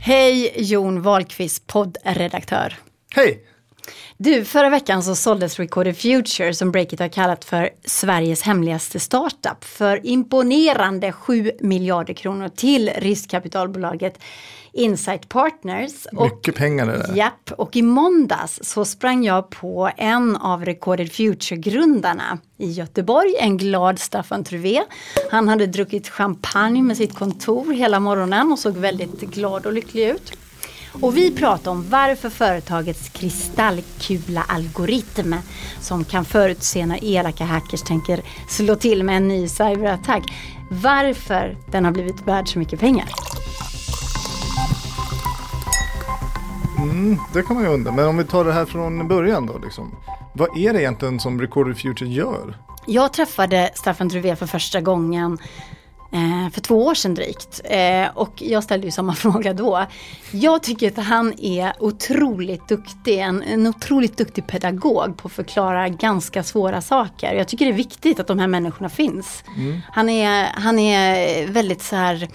Hej 0.00 0.52
Jon 0.56 1.02
Wahlqvist, 1.02 1.66
poddredaktör. 1.66 2.76
Hej! 3.14 3.44
Du, 4.16 4.44
förra 4.44 4.70
veckan 4.70 5.02
så 5.02 5.14
såldes 5.14 5.58
Recorded 5.58 5.96
Future 5.96 6.54
som 6.54 6.72
Breakit 6.72 7.00
har 7.00 7.08
kallat 7.08 7.44
för 7.44 7.70
Sveriges 7.84 8.42
hemligaste 8.42 9.00
startup 9.00 9.64
för 9.64 10.06
imponerande 10.06 11.12
7 11.12 11.50
miljarder 11.60 12.14
kronor 12.14 12.48
till 12.48 12.90
riskkapitalbolaget 12.96 14.18
Insight 14.72 15.28
Partners. 15.28 16.06
Mycket 16.12 16.54
pengar 16.54 16.86
det 16.86 16.98
där. 16.98 17.16
Japp, 17.16 17.52
och 17.56 17.76
i 17.76 17.82
måndags 17.82 18.60
så 18.62 18.84
sprang 18.84 19.24
jag 19.24 19.50
på 19.50 19.90
en 19.96 20.36
av 20.36 20.64
Recorded 20.64 21.12
Future-grundarna 21.12 22.38
i 22.58 22.70
Göteborg, 22.70 23.34
en 23.40 23.56
glad 23.56 23.98
Staffan 23.98 24.44
Truvé. 24.44 24.82
Han 25.30 25.48
hade 25.48 25.66
druckit 25.66 26.08
champagne 26.08 26.82
med 26.82 26.96
sitt 26.96 27.14
kontor 27.14 27.72
hela 27.72 28.00
morgonen 28.00 28.52
och 28.52 28.58
såg 28.58 28.76
väldigt 28.76 29.20
glad 29.20 29.66
och 29.66 29.72
lycklig 29.72 30.08
ut. 30.08 30.32
Och 30.92 31.16
vi 31.16 31.30
pratar 31.30 31.70
om 31.70 31.90
varför 31.90 32.30
företagets 32.30 33.08
kristallkula-algoritm 33.08 35.34
som 35.80 36.04
kan 36.04 36.24
förutse 36.24 36.86
när 36.86 37.04
elaka 37.04 37.44
hackers 37.44 37.82
tänker 37.82 38.20
slå 38.48 38.76
till 38.76 39.04
med 39.04 39.16
en 39.16 39.28
ny 39.28 39.48
cyberattack. 39.48 40.22
Varför 40.70 41.56
den 41.70 41.84
har 41.84 41.92
blivit 41.92 42.26
värd 42.26 42.48
så 42.48 42.58
mycket 42.58 42.80
pengar. 42.80 43.08
Mm, 46.78 47.18
det 47.32 47.42
kan 47.42 47.56
man 47.56 47.64
ju 47.64 47.70
undra. 47.70 47.92
Men 47.92 48.06
om 48.06 48.16
vi 48.16 48.24
tar 48.24 48.44
det 48.44 48.52
här 48.52 48.64
från 48.64 49.08
början 49.08 49.46
då. 49.46 49.58
Liksom. 49.58 49.94
Vad 50.32 50.58
är 50.58 50.72
det 50.72 50.80
egentligen 50.80 51.20
som 51.20 51.40
Recorded 51.40 51.78
Future 51.78 52.10
gör? 52.10 52.56
Jag 52.86 53.12
träffade 53.12 53.70
Staffan 53.74 54.10
Truvé 54.10 54.36
för 54.36 54.46
första 54.46 54.80
gången 54.80 55.38
för 56.52 56.60
två 56.60 56.86
år 56.86 56.94
sedan 56.94 57.14
drygt. 57.14 57.60
Eh, 57.64 58.06
och 58.14 58.42
jag 58.42 58.64
ställde 58.64 58.86
ju 58.86 58.90
samma 58.90 59.14
fråga 59.14 59.52
då. 59.52 59.86
Jag 60.30 60.62
tycker 60.62 60.88
att 60.88 61.06
han 61.06 61.34
är 61.40 61.72
otroligt 61.80 62.68
duktig, 62.68 63.18
en, 63.18 63.42
en 63.42 63.66
otroligt 63.66 64.16
duktig 64.16 64.46
pedagog 64.46 65.16
på 65.16 65.28
att 65.28 65.32
förklara 65.32 65.88
ganska 65.88 66.42
svåra 66.42 66.80
saker. 66.80 67.34
Jag 67.34 67.48
tycker 67.48 67.64
det 67.64 67.70
är 67.70 67.76
viktigt 67.76 68.20
att 68.20 68.26
de 68.26 68.38
här 68.38 68.46
människorna 68.46 68.88
finns. 68.88 69.44
Mm. 69.56 69.80
Han, 69.92 70.08
är, 70.08 70.44
han 70.54 70.78
är 70.78 71.46
väldigt 71.46 71.82
så 71.82 71.96
här 71.96 72.28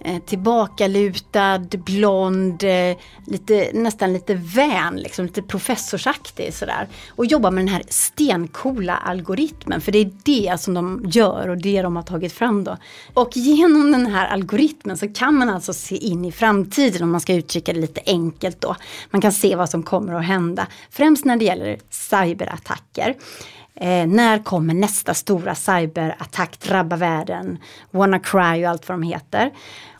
eh, 0.00 0.22
tillbakalutad, 0.22 1.58
blond, 1.58 2.62
eh, 2.62 2.96
lite, 3.26 3.70
nästan 3.74 4.12
lite 4.12 4.34
vän, 4.34 4.96
liksom, 4.96 5.24
lite 5.24 5.42
professorsaktig 5.42 6.54
sådär. 6.54 6.88
Och 7.08 7.26
jobbar 7.26 7.50
med 7.50 7.64
den 7.64 7.74
här 7.74 7.82
stencoola 7.88 8.96
algoritmen, 8.96 9.80
för 9.80 9.92
det 9.92 9.98
är 9.98 10.10
det 10.24 10.60
som 10.60 10.74
de 10.74 11.04
gör 11.10 11.48
och 11.48 11.58
det 11.58 11.82
de 11.82 11.96
har 11.96 12.02
tagit 12.02 12.32
fram 12.32 12.64
då. 12.64 12.76
Och 13.14 13.30
genom 13.36 13.92
den 13.92 14.06
här 14.06 14.26
algoritmen 14.26 14.96
så 14.96 15.08
kan 15.08 15.34
man 15.34 15.48
alltså 15.48 15.72
se 15.72 15.96
in 15.96 16.24
i 16.24 16.32
framtiden 16.32 17.02
om 17.02 17.10
man 17.10 17.20
ska 17.20 17.34
uttrycka 17.34 17.72
det 17.72 17.80
lite 17.80 18.00
enkelt 18.06 18.60
då. 18.60 18.76
Man 19.10 19.20
kan 19.20 19.32
se 19.32 19.56
vad 19.56 19.70
som 19.70 19.82
kommer 19.82 20.14
att 20.14 20.24
hända, 20.24 20.66
främst 20.90 21.24
när 21.24 21.36
det 21.36 21.44
gäller 21.44 21.78
cyberattacker. 21.90 23.14
Eh, 23.80 24.06
när 24.06 24.44
kommer 24.44 24.74
nästa 24.74 25.14
stora 25.14 25.54
cyberattack 25.54 26.60
drabba 26.60 26.96
världen? 26.96 27.58
WannaCry 27.90 28.64
och 28.64 28.70
allt 28.70 28.88
vad 28.88 28.98
de 28.98 29.02
heter. 29.02 29.52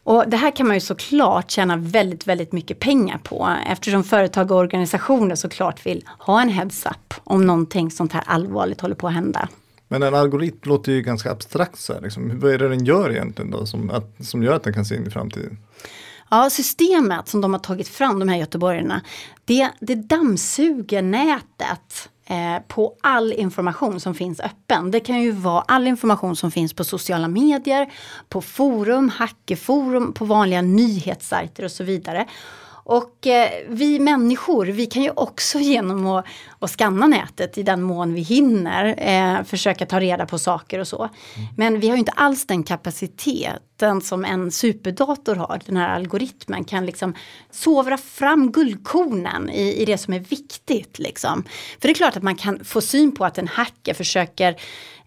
Och 0.04 0.24
det 0.26 0.36
här 0.36 0.56
kan 0.56 0.66
man 0.66 0.76
ju 0.76 0.80
såklart 0.80 1.50
tjäna 1.50 1.76
väldigt, 1.76 2.26
väldigt 2.26 2.52
mycket 2.52 2.80
pengar 2.80 3.18
på 3.18 3.56
eftersom 3.66 4.04
företag 4.04 4.50
och 4.50 4.56
organisationer 4.56 5.34
såklart 5.34 5.86
vill 5.86 6.04
ha 6.18 6.42
en 6.42 6.48
heads-up 6.48 7.14
om 7.24 7.46
någonting 7.46 7.90
sånt 7.90 8.12
här 8.12 8.22
allvarligt 8.26 8.80
håller 8.80 8.94
på 8.94 9.08
att 9.08 9.14
hända. 9.14 9.48
Men 9.88 10.02
en 10.02 10.14
algoritm 10.14 10.58
låter 10.62 10.92
ju 10.92 11.02
ganska 11.02 11.30
abstrakt. 11.30 11.78
Så 11.78 11.92
här, 11.92 12.00
liksom. 12.00 12.40
Vad 12.40 12.52
är 12.52 12.58
det 12.58 12.68
den 12.68 12.84
gör 12.84 13.10
egentligen 13.10 13.50
då 13.50 13.66
som, 13.66 13.90
att, 13.90 14.26
som 14.26 14.42
gör 14.42 14.52
att 14.52 14.62
den 14.62 14.72
kan 14.72 14.84
se 14.84 14.96
in 14.96 15.06
i 15.06 15.10
framtiden? 15.10 15.58
Ja, 16.30 16.50
systemet 16.50 17.28
som 17.28 17.40
de 17.40 17.52
har 17.52 17.60
tagit 17.60 17.88
fram, 17.88 18.18
de 18.18 18.28
här 18.28 18.36
göteborgarna, 18.36 19.00
det, 19.44 19.70
det 19.80 19.94
dammsuger 19.94 21.02
nätet 21.02 22.08
Eh, 22.30 22.62
på 22.68 22.94
all 23.00 23.32
information 23.32 24.00
som 24.00 24.14
finns 24.14 24.40
öppen. 24.40 24.90
Det 24.90 25.00
kan 25.00 25.22
ju 25.22 25.30
vara 25.30 25.60
all 25.60 25.86
information 25.86 26.36
som 26.36 26.50
finns 26.50 26.74
på 26.74 26.84
sociala 26.84 27.28
medier, 27.28 27.92
på 28.28 28.42
forum, 28.42 29.08
hackerforum, 29.08 30.12
på 30.12 30.24
vanliga 30.24 30.62
nyhetssajter 30.62 31.64
och 31.64 31.70
så 31.70 31.84
vidare. 31.84 32.26
Och 32.88 33.26
eh, 33.26 33.50
vi 33.68 33.98
människor, 33.98 34.66
vi 34.66 34.86
kan 34.86 35.02
ju 35.02 35.10
också 35.10 35.58
genom 35.60 36.06
att, 36.06 36.24
att 36.58 36.70
skanna 36.70 37.06
nätet 37.06 37.58
i 37.58 37.62
den 37.62 37.82
mån 37.82 38.14
vi 38.14 38.20
hinner 38.20 38.94
eh, 38.98 39.44
försöka 39.44 39.86
ta 39.86 40.00
reda 40.00 40.26
på 40.26 40.38
saker 40.38 40.78
och 40.78 40.88
så. 40.88 41.02
Mm. 41.02 41.48
Men 41.56 41.80
vi 41.80 41.88
har 41.88 41.96
ju 41.96 41.98
inte 41.98 42.12
alls 42.12 42.46
den 42.46 42.62
kapaciteten 42.62 44.00
som 44.00 44.24
en 44.24 44.50
superdator 44.50 45.34
har. 45.34 45.60
Den 45.66 45.76
här 45.76 45.88
algoritmen 45.88 46.64
kan 46.64 46.86
liksom 46.86 47.14
sovra 47.50 47.98
fram 47.98 48.52
guldkornen 48.52 49.50
i, 49.50 49.82
i 49.82 49.84
det 49.84 49.98
som 49.98 50.14
är 50.14 50.20
viktigt. 50.20 50.98
Liksom. 50.98 51.44
För 51.80 51.88
det 51.88 51.92
är 51.92 51.94
klart 51.94 52.16
att 52.16 52.22
man 52.22 52.36
kan 52.36 52.64
få 52.64 52.80
syn 52.80 53.14
på 53.14 53.24
att 53.24 53.38
en 53.38 53.48
hacker 53.48 53.94
försöker 53.94 54.56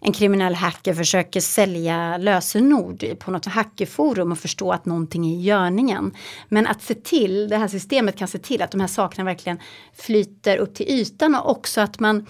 en 0.04 0.12
kriminell 0.12 0.54
hacker 0.54 0.94
försöker 0.94 1.40
sälja 1.40 2.16
lösenord 2.16 3.18
på 3.18 3.30
något 3.30 3.46
hackerforum 3.46 4.32
och 4.32 4.38
förstå 4.38 4.72
att 4.72 4.86
någonting 4.86 5.26
är 5.26 5.36
i 5.36 5.40
görningen. 5.40 6.12
Men 6.48 6.66
att 6.66 6.82
se 6.82 6.94
till, 6.94 7.48
det 7.48 7.56
här 7.56 7.68
systemet 7.68 8.16
kan 8.16 8.28
se 8.28 8.38
till 8.38 8.62
att 8.62 8.70
de 8.70 8.80
här 8.80 8.88
sakerna 8.88 9.24
verkligen 9.24 9.58
flyter 9.94 10.56
upp 10.56 10.74
till 10.74 10.88
ytan 10.88 11.34
och 11.34 11.50
också 11.50 11.80
att 11.80 12.00
man 12.00 12.26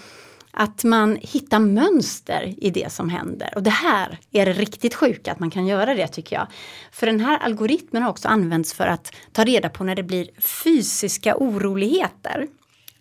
att 0.54 0.84
man 0.84 1.18
hittar 1.20 1.58
mönster 1.58 2.54
i 2.58 2.70
det 2.70 2.92
som 2.92 3.08
händer. 3.08 3.52
Och 3.54 3.62
det 3.62 3.70
här 3.70 4.18
är 4.32 4.46
det 4.46 4.52
riktigt 4.52 4.94
sjuka 4.94 5.32
att 5.32 5.40
man 5.40 5.50
kan 5.50 5.66
göra 5.66 5.94
det 5.94 6.08
tycker 6.08 6.36
jag. 6.36 6.46
För 6.92 7.06
den 7.06 7.20
här 7.20 7.38
algoritmen 7.38 8.02
har 8.02 8.10
också 8.10 8.28
använts 8.28 8.74
för 8.74 8.86
att 8.86 9.14
ta 9.32 9.44
reda 9.44 9.68
på 9.68 9.84
när 9.84 9.94
det 9.94 10.02
blir 10.02 10.40
fysiska 10.40 11.36
oroligheter. 11.36 12.48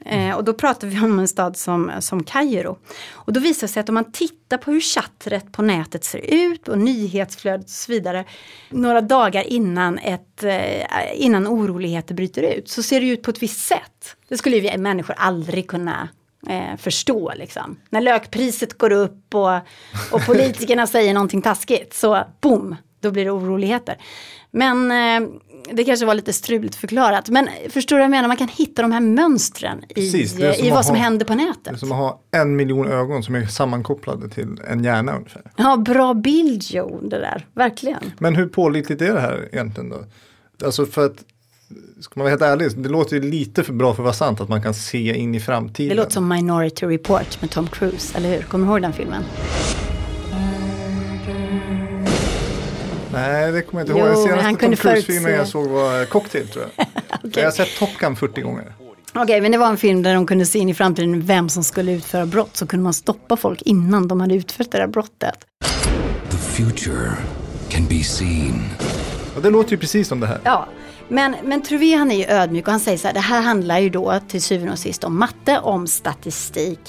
Eh, 0.05 0.35
och 0.35 0.43
då 0.43 0.53
pratar 0.53 0.87
vi 0.87 0.99
om 0.99 1.19
en 1.19 1.27
stad 1.27 1.57
som, 1.57 1.91
som 1.99 2.23
Kairo. 2.23 2.77
Och 3.11 3.33
då 3.33 3.39
visar 3.39 3.67
det 3.67 3.73
sig 3.73 3.81
att 3.81 3.89
om 3.89 3.95
man 3.95 4.11
tittar 4.11 4.57
på 4.57 4.71
hur 4.71 4.81
chattret 4.81 5.51
på 5.51 5.61
nätet 5.61 6.03
ser 6.03 6.19
ut 6.33 6.67
och 6.67 6.77
nyhetsflödet 6.77 7.65
och 7.65 7.69
så 7.69 7.91
vidare. 7.91 8.25
Några 8.69 9.01
dagar 9.01 9.43
innan, 9.43 9.97
ett, 9.97 10.43
eh, 10.43 10.85
innan 11.13 11.47
oroligheter 11.47 12.15
bryter 12.15 12.41
ut 12.41 12.69
så 12.69 12.83
ser 12.83 13.01
det 13.01 13.07
ut 13.07 13.23
på 13.23 13.31
ett 13.31 13.43
visst 13.43 13.67
sätt. 13.67 14.15
Det 14.27 14.37
skulle 14.37 14.59
vi 14.59 14.77
människor 14.77 15.15
aldrig 15.17 15.67
kunna 15.67 16.09
eh, 16.47 16.77
förstå. 16.77 17.33
Liksom. 17.35 17.79
När 17.89 18.01
lökpriset 18.01 18.77
går 18.77 18.91
upp 18.91 19.35
och, 19.35 19.55
och 20.11 20.25
politikerna 20.25 20.87
säger 20.87 21.13
någonting 21.13 21.41
taskigt 21.41 21.93
så 21.93 22.23
boom, 22.41 22.75
då 22.99 23.11
blir 23.11 23.25
det 23.25 23.31
oroligheter. 23.31 23.97
Men 24.51 24.91
eh, 24.91 25.29
det 25.73 25.83
kanske 25.83 26.05
var 26.05 26.15
lite 26.15 26.33
struligt 26.33 26.75
förklarat. 26.75 27.29
Men 27.29 27.49
förstår 27.69 27.95
du 27.95 27.99
vad 27.99 28.03
jag 28.03 28.11
menar? 28.11 28.27
Man 28.27 28.37
kan 28.37 28.47
hitta 28.47 28.81
de 28.81 28.91
här 28.91 28.99
mönstren 28.99 29.83
Precis, 29.95 30.39
i, 30.39 30.67
i 30.67 30.69
vad 30.69 30.85
som 30.85 30.95
ha, 30.95 31.03
händer 31.03 31.25
på 31.25 31.35
nätet. 31.35 31.63
Det 31.63 31.71
är 31.71 31.75
som 31.75 31.91
att 31.91 31.97
ha 31.97 32.21
en 32.31 32.55
miljon 32.55 32.87
ögon 32.87 33.23
som 33.23 33.35
är 33.35 33.45
sammankopplade 33.45 34.29
till 34.29 34.61
en 34.67 34.83
hjärna 34.83 35.15
ungefär. 35.15 35.51
Ja, 35.55 35.77
bra 35.77 36.13
bild 36.13 36.63
Jon, 36.63 37.09
det 37.09 37.19
där. 37.19 37.47
Verkligen. 37.53 38.11
Men 38.19 38.35
hur 38.35 38.47
pålitligt 38.47 39.01
är 39.01 39.13
det 39.13 39.21
här 39.21 39.49
egentligen 39.51 39.89
då? 39.89 40.05
Alltså 40.65 40.85
för 40.85 41.05
att 41.05 41.23
Ska 41.99 42.13
man 42.15 42.23
vara 42.23 42.29
helt 42.29 42.41
ärlig, 42.41 42.83
det 42.83 42.89
låter 42.89 43.15
ju 43.15 43.21
lite 43.21 43.63
för 43.63 43.73
bra 43.73 43.93
för 43.93 44.03
att 44.03 44.05
vara 44.05 44.13
sant 44.13 44.41
att 44.41 44.49
man 44.49 44.61
kan 44.61 44.73
se 44.73 45.17
in 45.17 45.35
i 45.35 45.39
framtiden. 45.39 45.89
Det 45.89 45.95
låter 45.95 46.11
som 46.11 46.27
Minority 46.27 46.85
Report 46.85 47.41
med 47.41 47.51
Tom 47.51 47.67
Cruise, 47.67 48.17
eller 48.17 48.29
hur? 48.29 48.41
Kommer 48.41 48.65
du 48.65 48.71
ihåg 48.71 48.81
den 48.81 48.93
filmen? 48.93 49.23
Nej, 53.13 53.51
det 53.51 53.61
kommer 53.61 53.81
jag 53.81 53.89
inte 53.89 53.99
ihåg. 53.99 54.07
Den 54.09 54.17
senaste 54.17 54.43
han 54.43 54.53
Tom 54.53 54.59
kunde 54.59 54.77
Cruise-filmen 54.77 55.31
förutse- 55.31 55.37
jag 55.37 55.47
såg 55.47 55.67
var 55.67 56.05
Cocktail 56.05 56.47
tror 56.47 56.65
jag. 56.75 56.87
Jag 57.35 57.43
har 57.43 57.51
sett 57.51 57.79
Top 57.79 57.89
Gun 57.99 58.15
40 58.15 58.41
gånger. 58.41 58.73
Okej, 59.13 59.41
men 59.41 59.51
det 59.51 59.57
var 59.57 59.67
en 59.67 59.77
film 59.77 60.03
där 60.03 60.13
de 60.13 60.25
kunde 60.25 60.45
se 60.45 60.59
in 60.59 60.69
i 60.69 60.73
framtiden 60.73 61.21
vem 61.21 61.49
som 61.49 61.63
skulle 61.63 61.91
utföra 61.91 62.25
brott. 62.25 62.57
Så 62.57 62.67
kunde 62.67 62.83
man 62.83 62.93
stoppa 62.93 63.37
folk 63.37 63.61
innan 63.61 64.07
de 64.07 64.21
hade 64.21 64.35
utfört 64.35 64.71
det 64.71 64.77
där 64.77 64.87
brottet. 64.87 65.35
The 66.31 66.37
future 66.37 67.11
can 67.69 67.85
be 67.87 68.03
seen. 68.03 68.63
Och 69.35 69.41
det 69.41 69.49
låter 69.49 69.71
ju 69.71 69.77
precis 69.77 70.07
som 70.07 70.19
det 70.19 70.27
här. 70.27 70.39
Ja, 70.43 70.67
men, 71.07 71.35
men 71.43 71.61
Truvé 71.63 71.95
han 71.95 72.11
är 72.11 72.15
ju 72.15 72.25
ödmjuk 72.25 72.65
och 72.67 72.71
han 72.71 72.79
säger 72.79 72.97
så 72.97 73.07
här, 73.07 73.13
det 73.13 73.19
här 73.19 73.41
handlar 73.41 73.79
ju 73.79 73.89
då 73.89 74.19
till 74.27 74.41
syvende 74.41 74.71
och 74.73 74.79
sist 74.79 75.03
om 75.03 75.19
matte, 75.19 75.59
om 75.59 75.87
statistik 75.87 76.79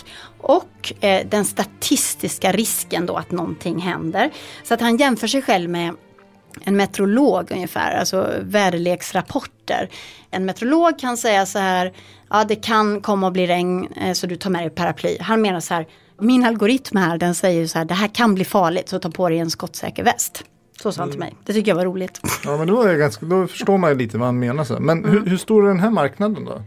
och 0.40 0.92
eh, 1.00 1.26
den 1.30 1.44
statistiska 1.44 2.52
risken 2.52 3.06
då 3.06 3.16
att 3.16 3.30
någonting 3.30 3.78
händer. 3.78 4.30
Så 4.64 4.74
att 4.74 4.80
han 4.80 4.96
jämför 4.96 5.26
sig 5.26 5.42
själv 5.42 5.70
med 5.70 5.94
en 6.65 6.77
meteorolog 6.77 7.53
ungefär, 7.53 7.93
alltså 7.99 8.31
väderleksrapporter. 8.41 9.88
En 10.31 10.45
meteorolog 10.45 10.99
kan 10.99 11.17
säga 11.17 11.47
så 11.47 11.59
här, 11.59 11.93
ja 12.31 12.45
det 12.45 12.57
kan 12.57 13.01
komma 13.01 13.27
att 13.27 13.33
bli 13.33 13.47
regn 13.47 13.88
eh, 13.97 14.12
så 14.12 14.27
du 14.27 14.37
tar 14.37 14.51
med 14.51 14.62
dig 14.62 14.71
paraply. 14.71 15.17
Han 15.21 15.43
menar 15.43 15.61
så 15.61 15.75
här, 15.75 15.87
min 16.21 16.45
algoritm 16.45 16.97
här 16.97 17.19
den 17.19 17.35
säger 17.35 17.67
så 17.67 17.79
här, 17.79 17.85
det 17.85 17.95
här 17.95 18.09
kan 18.09 18.35
bli 18.35 18.45
farligt 18.45 18.88
så 18.88 18.99
ta 18.99 19.11
på 19.11 19.29
dig 19.29 19.38
en 19.38 19.51
skottsäker 19.51 20.05
väst. 20.05 20.45
Så 20.83 20.93
sa 20.93 21.03
han 21.03 21.11
till 21.11 21.21
mig, 21.21 21.35
det 21.45 21.53
tycker 21.53 21.71
jag 21.71 21.77
var 21.77 21.85
roligt. 21.85 22.21
Ja, 22.45 22.57
men 22.57 22.67
då, 22.67 22.83
är 22.83 22.97
ganska, 22.97 23.27
då 23.27 23.47
förstår 23.47 23.79
man 23.79 23.91
ju 23.91 23.97
lite 23.97 24.19
vad 24.19 24.27
han 24.29 24.38
menar. 24.38 24.65
Så. 24.65 24.81
Men 24.81 25.05
hur, 25.05 25.27
hur 25.27 25.37
stor 25.37 25.65
är 25.65 25.69
den 25.69 25.81
här 25.81 25.91
marknaden 25.91 26.45
då? 26.45 26.62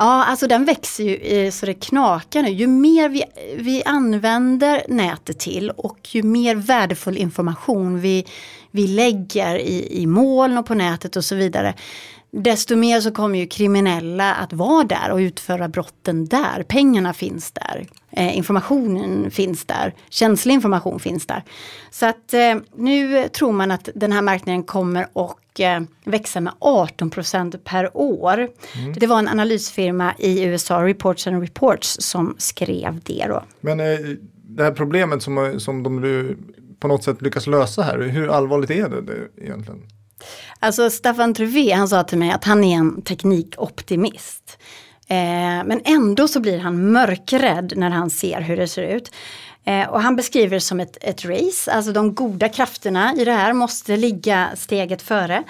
Ja, 0.00 0.24
alltså 0.24 0.46
den 0.46 0.64
växer 0.64 1.04
ju 1.04 1.50
så 1.50 1.66
det 1.66 1.74
knakar 1.74 2.42
nu. 2.42 2.48
Ju 2.48 2.66
mer 2.66 3.08
vi, 3.08 3.24
vi 3.56 3.82
använder 3.84 4.82
nätet 4.88 5.38
till 5.38 5.70
och 5.70 6.14
ju 6.14 6.22
mer 6.22 6.54
värdefull 6.54 7.16
information 7.16 8.00
vi, 8.00 8.26
vi 8.70 8.86
lägger 8.86 9.58
i, 9.58 10.02
i 10.02 10.06
moln 10.06 10.58
och 10.58 10.66
på 10.66 10.74
nätet 10.74 11.16
och 11.16 11.24
så 11.24 11.34
vidare. 11.34 11.74
Desto 12.30 12.76
mer 12.76 13.00
så 13.00 13.10
kommer 13.10 13.38
ju 13.38 13.46
kriminella 13.46 14.34
att 14.34 14.52
vara 14.52 14.84
där 14.84 15.10
och 15.10 15.18
utföra 15.18 15.68
brotten 15.68 16.26
där. 16.26 16.62
Pengarna 16.68 17.14
finns 17.14 17.52
där. 17.52 17.86
Eh, 18.10 18.36
informationen 18.36 19.30
finns 19.30 19.64
där. 19.64 19.94
Känslig 20.10 20.54
information 20.54 21.00
finns 21.00 21.26
där. 21.26 21.44
Så 21.90 22.06
att 22.06 22.34
eh, 22.34 22.54
nu 22.76 23.28
tror 23.28 23.52
man 23.52 23.70
att 23.70 23.88
den 23.94 24.12
här 24.12 24.22
marknaden 24.22 24.62
kommer 24.62 25.02
att 25.02 25.36
eh, 25.60 25.80
växa 26.04 26.40
med 26.40 26.52
18 26.58 27.10
procent 27.10 27.64
per 27.64 27.96
år. 27.96 28.48
Det 29.00 29.06
var 29.06 29.18
en 29.18 29.28
analysfirma 29.28 30.14
i 30.18 30.44
USA, 30.44 30.84
Reports 30.84 31.26
and 31.26 31.42
Reports, 31.42 31.96
som 32.00 32.34
skrev 32.38 33.00
det 33.04 33.24
då. 33.28 33.44
Men 33.60 33.80
eh, 33.80 33.98
det 34.42 34.64
här 34.64 34.72
problemet 34.72 35.22
som, 35.22 35.60
som 35.60 35.82
de 35.82 36.36
på 36.80 36.88
något 36.88 37.04
sätt 37.04 37.22
lyckas 37.22 37.46
lösa 37.46 37.82
här, 37.82 37.98
hur 37.98 38.28
allvarligt 38.28 38.70
är 38.70 38.88
det, 38.88 39.02
det 39.02 39.44
egentligen? 39.44 39.82
Alltså 40.58 40.90
Staffan 40.90 41.34
Truvé 41.34 41.72
han 41.72 41.88
sa 41.88 42.04
till 42.04 42.18
mig 42.18 42.30
att 42.30 42.44
han 42.44 42.64
är 42.64 42.76
en 42.76 43.02
teknikoptimist. 43.02 44.58
Eh, 45.08 45.64
men 45.64 45.80
ändå 45.84 46.28
så 46.28 46.40
blir 46.40 46.58
han 46.58 46.92
mörkrädd 46.92 47.72
när 47.76 47.90
han 47.90 48.10
ser 48.10 48.40
hur 48.40 48.56
det 48.56 48.68
ser 48.68 48.96
ut. 48.96 49.10
Eh, 49.68 49.88
och 49.88 50.02
han 50.02 50.16
beskriver 50.16 50.56
det 50.56 50.60
som 50.60 50.80
ett, 50.80 50.96
ett 51.00 51.24
race, 51.24 51.72
alltså 51.72 51.92
de 51.92 52.14
goda 52.14 52.48
krafterna 52.48 53.14
i 53.16 53.24
det 53.24 53.32
här 53.32 53.52
måste 53.52 53.96
ligga 53.96 54.48
steget 54.56 55.02
före. 55.02 55.44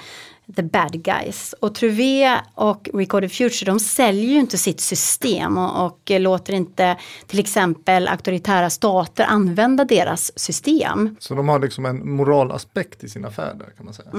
The 0.57 0.63
bad 0.63 1.03
guys. 1.03 1.55
Och 1.61 1.75
Truvé 1.75 2.41
och 2.55 2.89
Recorded 2.95 3.33
Future 3.33 3.71
de 3.71 3.81
säljer 3.81 4.31
ju 4.31 4.39
inte 4.39 4.59
sitt 4.59 4.81
system 4.81 5.59
och, 5.59 5.87
och 5.87 6.11
låter 6.11 6.53
inte 6.53 6.97
till 7.27 7.39
exempel 7.39 8.09
auktoritära 8.09 8.71
stater 8.71 9.25
använda 9.25 9.85
deras 9.85 10.39
system. 10.39 11.17
Så 11.19 11.35
de 11.35 11.49
har 11.49 11.59
liksom 11.59 11.87
en 11.87 12.11
moralaspekt 12.11 13.05
i 13.05 13.09
sin 13.09 13.25
affär 13.25 13.55
där 13.55 13.71
kan 13.77 13.85
man 13.85 13.95
säga. 13.95 14.11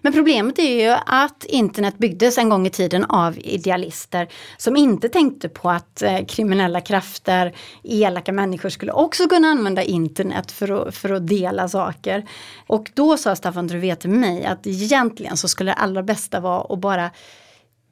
Men 0.00 0.12
problemet 0.12 0.58
är 0.58 0.84
ju 0.84 0.96
att 1.06 1.44
internet 1.44 1.98
byggdes 1.98 2.38
en 2.38 2.48
gång 2.48 2.66
i 2.66 2.70
tiden 2.70 3.04
av 3.04 3.38
idealister 3.38 4.28
som 4.56 4.76
inte 4.76 5.08
tänkte 5.08 5.48
på 5.48 5.70
att 5.70 6.02
eh, 6.02 6.24
kriminella 6.24 6.80
krafter, 6.80 7.54
elaka 7.82 8.32
människor 8.32 8.68
skulle 8.68 8.92
också 8.92 9.28
kunna 9.28 9.48
använda 9.48 9.82
internet 9.82 10.52
för 10.52 10.88
att, 10.88 10.94
för 10.94 11.12
att 11.12 11.26
dela 11.26 11.68
saker. 11.68 12.28
Och 12.66 12.90
då 12.94 13.16
sa 13.16 13.36
Staffan 13.36 13.68
Truvé 13.68 13.96
till 13.96 14.10
mig 14.10 14.44
att 14.44 14.66
egentligen 14.66 15.36
så 15.36 15.48
skulle 15.54 15.70
det 15.70 15.74
allra 15.74 16.02
bästa 16.02 16.40
vara 16.40 16.60
att 16.60 16.78
bara 16.78 17.10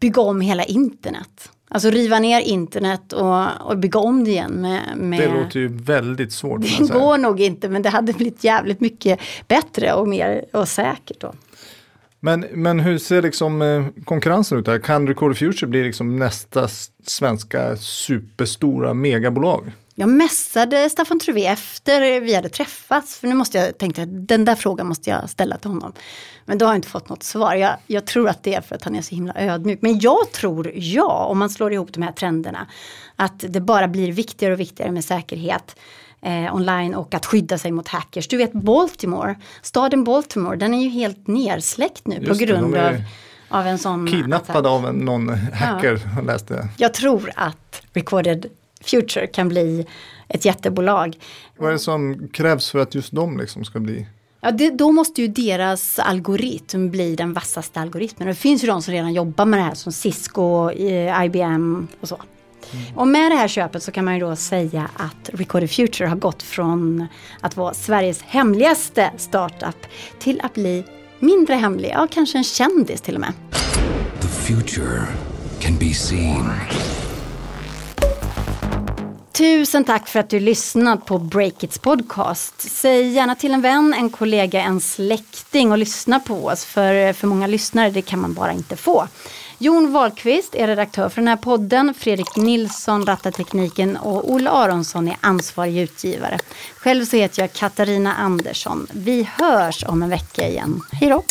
bygga 0.01 0.23
om 0.23 0.41
hela 0.41 0.65
internet. 0.65 1.51
Alltså 1.69 1.91
riva 1.91 2.19
ner 2.19 2.41
internet 2.41 3.13
och, 3.13 3.71
och 3.71 3.79
bygga 3.79 4.01
om 4.01 4.25
det 4.25 4.31
igen 4.31 4.53
med... 4.53 4.97
med 4.97 5.21
Det 5.21 5.29
låter 5.29 5.61
ju 5.61 5.69
väldigt 5.69 6.33
svårt. 6.33 6.61
det 6.61 6.93
går 6.93 7.19
nog 7.19 7.41
inte 7.41 7.69
men 7.69 7.83
det 7.83 7.89
hade 7.89 8.13
blivit 8.13 8.45
jävligt 8.45 8.81
mycket 8.81 9.21
bättre 9.49 9.93
och 9.93 10.09
mer 10.09 10.45
och 10.53 10.69
säkert 10.69 11.21
då. 11.21 11.33
Men, 12.21 12.47
men 12.53 12.81
hur 12.81 12.99
ser 12.99 13.23
liksom 13.23 13.63
eh, 13.63 13.87
konkurrensen 14.05 14.59
ut 14.59 14.67
där? 14.67 14.79
Kan 14.79 15.09
Record 15.09 15.37
Future 15.37 15.67
bli 15.67 15.85
liksom 15.85 16.17
nästa 16.17 16.69
svenska 17.07 17.77
superstora 17.77 18.95
megabolag? 18.95 19.73
Jag 19.95 20.09
mässade 20.09 20.91
Staffan 20.91 21.19
Truvé 21.19 21.47
efter 21.47 22.21
vi 22.21 22.35
hade 22.35 22.49
träffats. 22.49 23.17
För 23.17 23.29
nu 23.29 23.35
måste 23.35 23.59
jag 23.59 23.79
tänkte 23.79 24.03
att 24.03 24.29
den 24.29 24.45
där 24.45 24.55
frågan 24.55 24.87
måste 24.87 25.11
jag 25.11 25.31
ställa 25.31 25.57
till 25.57 25.71
honom. 25.71 25.93
Men 26.45 26.59
då 26.59 26.67
har 26.67 26.73
jag 26.73 26.79
inte 26.79 26.89
fått 26.89 27.09
något 27.09 27.23
svar. 27.23 27.55
Jag, 27.55 27.77
jag 27.87 28.07
tror 28.07 28.29
att 28.29 28.43
det 28.43 28.55
är 28.55 28.61
för 28.61 28.75
att 28.75 28.85
han 28.85 28.95
är 28.95 29.03
så 29.03 29.15
himla 29.15 29.35
ödmjuk. 29.37 29.79
Men 29.83 29.99
jag 29.99 30.33
tror 30.33 30.73
ja, 30.75 31.25
om 31.25 31.39
man 31.39 31.51
slår 31.51 31.73
ihop 31.73 31.93
de 31.93 32.03
här 32.03 32.13
trenderna. 32.13 32.67
Att 33.17 33.45
det 33.49 33.61
bara 33.61 33.89
blir 33.89 34.13
viktigare 34.13 34.55
och 34.55 34.61
viktigare 34.61 34.93
med 34.93 35.05
säkerhet 35.05 35.77
eh, 36.23 36.55
online 36.55 36.95
och 36.95 37.15
att 37.15 37.27
skydda 37.27 37.59
sig 37.59 37.73
mot 37.73 37.89
hackers. 37.89 38.29
Du 38.29 38.37
vet 38.37 38.53
Baltimore, 38.53 39.37
staden 39.63 40.05
Baltimore, 40.05 40.57
den 40.57 40.75
är 40.75 40.83
ju 40.83 40.89
helt 40.89 41.27
nersläckt 41.27 42.07
nu 42.07 42.17
på 42.17 42.23
Just 42.23 42.41
det, 42.41 42.47
grund 42.47 42.75
de 42.75 42.79
är 42.79 42.93
av, 43.49 43.61
av 43.61 43.67
en 43.67 43.79
sån 43.79 44.07
Kidnappad 44.07 44.57
attack. 44.57 44.67
av 44.67 44.95
någon 44.95 45.29
hacker, 45.53 46.01
jag 46.17 46.27
läste. 46.27 46.69
Jag 46.77 46.95
tror 46.95 47.33
att 47.37 47.83
Recorded 47.93 48.47
Future 48.85 49.27
kan 49.27 49.49
bli 49.49 49.87
ett 50.29 50.45
jättebolag. 50.45 51.17
Vad 51.59 51.69
är 51.69 51.73
det 51.73 51.79
som 51.79 52.29
krävs 52.33 52.71
för 52.71 52.79
att 52.79 52.95
just 52.95 53.13
de 53.13 53.39
liksom 53.39 53.65
ska 53.65 53.81
bli? 53.81 54.07
Ja, 54.41 54.51
det, 54.51 54.71
då 54.71 54.93
måste 54.93 55.23
ju 55.23 55.29
deras 55.29 55.99
algoritm 55.99 56.91
bli 56.91 57.17
den 57.17 57.33
vassaste 57.33 57.81
algoritmen. 57.81 58.29
Och 58.29 58.35
det 58.35 58.41
finns 58.41 58.65
ju 58.65 58.67
de 58.67 58.83
som 58.83 58.95
redan 58.95 59.13
jobbar 59.13 59.45
med 59.45 59.59
det 59.59 59.65
här 59.65 59.75
som 59.75 59.93
Cisco, 59.93 60.71
eh, 60.71 61.25
IBM 61.25 61.89
och 62.01 62.09
så. 62.09 62.19
Och 62.95 63.09
med 63.09 63.31
det 63.31 63.37
här 63.37 63.49
köpet 63.49 63.83
så 63.83 63.93
kan 63.93 64.05
man 64.05 64.15
ju 64.15 64.21
då 64.21 64.37
säga 64.37 64.91
att 64.95 65.31
Recorded 65.33 65.71
Future 65.71 66.09
har 66.09 66.17
gått 66.17 66.43
från 66.43 67.07
att 67.41 67.57
vara 67.57 67.75
Sveriges 67.75 68.23
hemligaste 68.23 69.11
startup 69.17 69.87
till 70.19 70.41
att 70.41 70.55
bli 70.55 70.85
mindre 71.19 71.55
hemlig, 71.55 71.91
ja 71.95 72.09
kanske 72.11 72.39
en 72.39 72.45
kändis 72.45 73.01
till 73.01 73.15
och 73.15 73.21
med. 73.21 73.33
The 74.21 74.29
future 74.29 75.03
can 75.61 75.79
be 75.79 75.95
seen. 75.95 76.47
Tusen 79.33 79.85
tack 79.85 80.09
för 80.09 80.21
att 80.21 80.31
du 80.31 80.41
lyssnat 80.41 81.07
på 81.07 81.19
Breakits 81.19 81.79
podcast. 81.79 82.55
Säg 82.61 83.09
gärna 83.09 83.35
till 83.35 83.55
en 83.55 83.61
vän, 83.61 83.95
en 83.99 84.11
kollega, 84.11 84.63
en 84.63 84.81
släkting 84.81 85.73
och 85.73 85.79
lyssna 85.79 86.21
på 86.21 86.47
oss. 86.47 86.65
För 86.65 86.95
eh, 86.95 87.13
för 87.13 87.27
många 87.27 87.47
lyssnare 87.47 87.91
det 87.91 88.03
kan 88.03 88.21
man 88.21 88.35
bara 88.35 88.53
inte 88.53 88.77
få. 88.77 89.09
Jon 89.59 89.93
Wahlqvist 89.93 90.55
är 90.55 90.67
redaktör 90.67 91.09
för 91.09 91.21
den 91.21 91.29
här 91.29 91.37
podden. 91.37 91.95
Fredrik 91.95 92.37
Nilsson 92.37 93.07
rattar 93.07 93.31
tekniken 93.31 93.97
och 93.97 94.33
Olle 94.33 94.51
Aronsson 94.51 95.09
är 95.09 95.17
ansvarig 95.21 95.79
utgivare. 95.79 96.39
Själv 96.77 97.05
så 97.05 97.17
heter 97.17 97.43
jag 97.43 97.53
Katarina 97.53 98.15
Andersson. 98.15 98.87
Vi 98.93 99.29
hörs 99.39 99.85
om 99.85 100.03
en 100.03 100.11
vecka 100.11 100.49
igen. 100.49 100.81
Hej 100.93 101.11
då! 101.11 101.23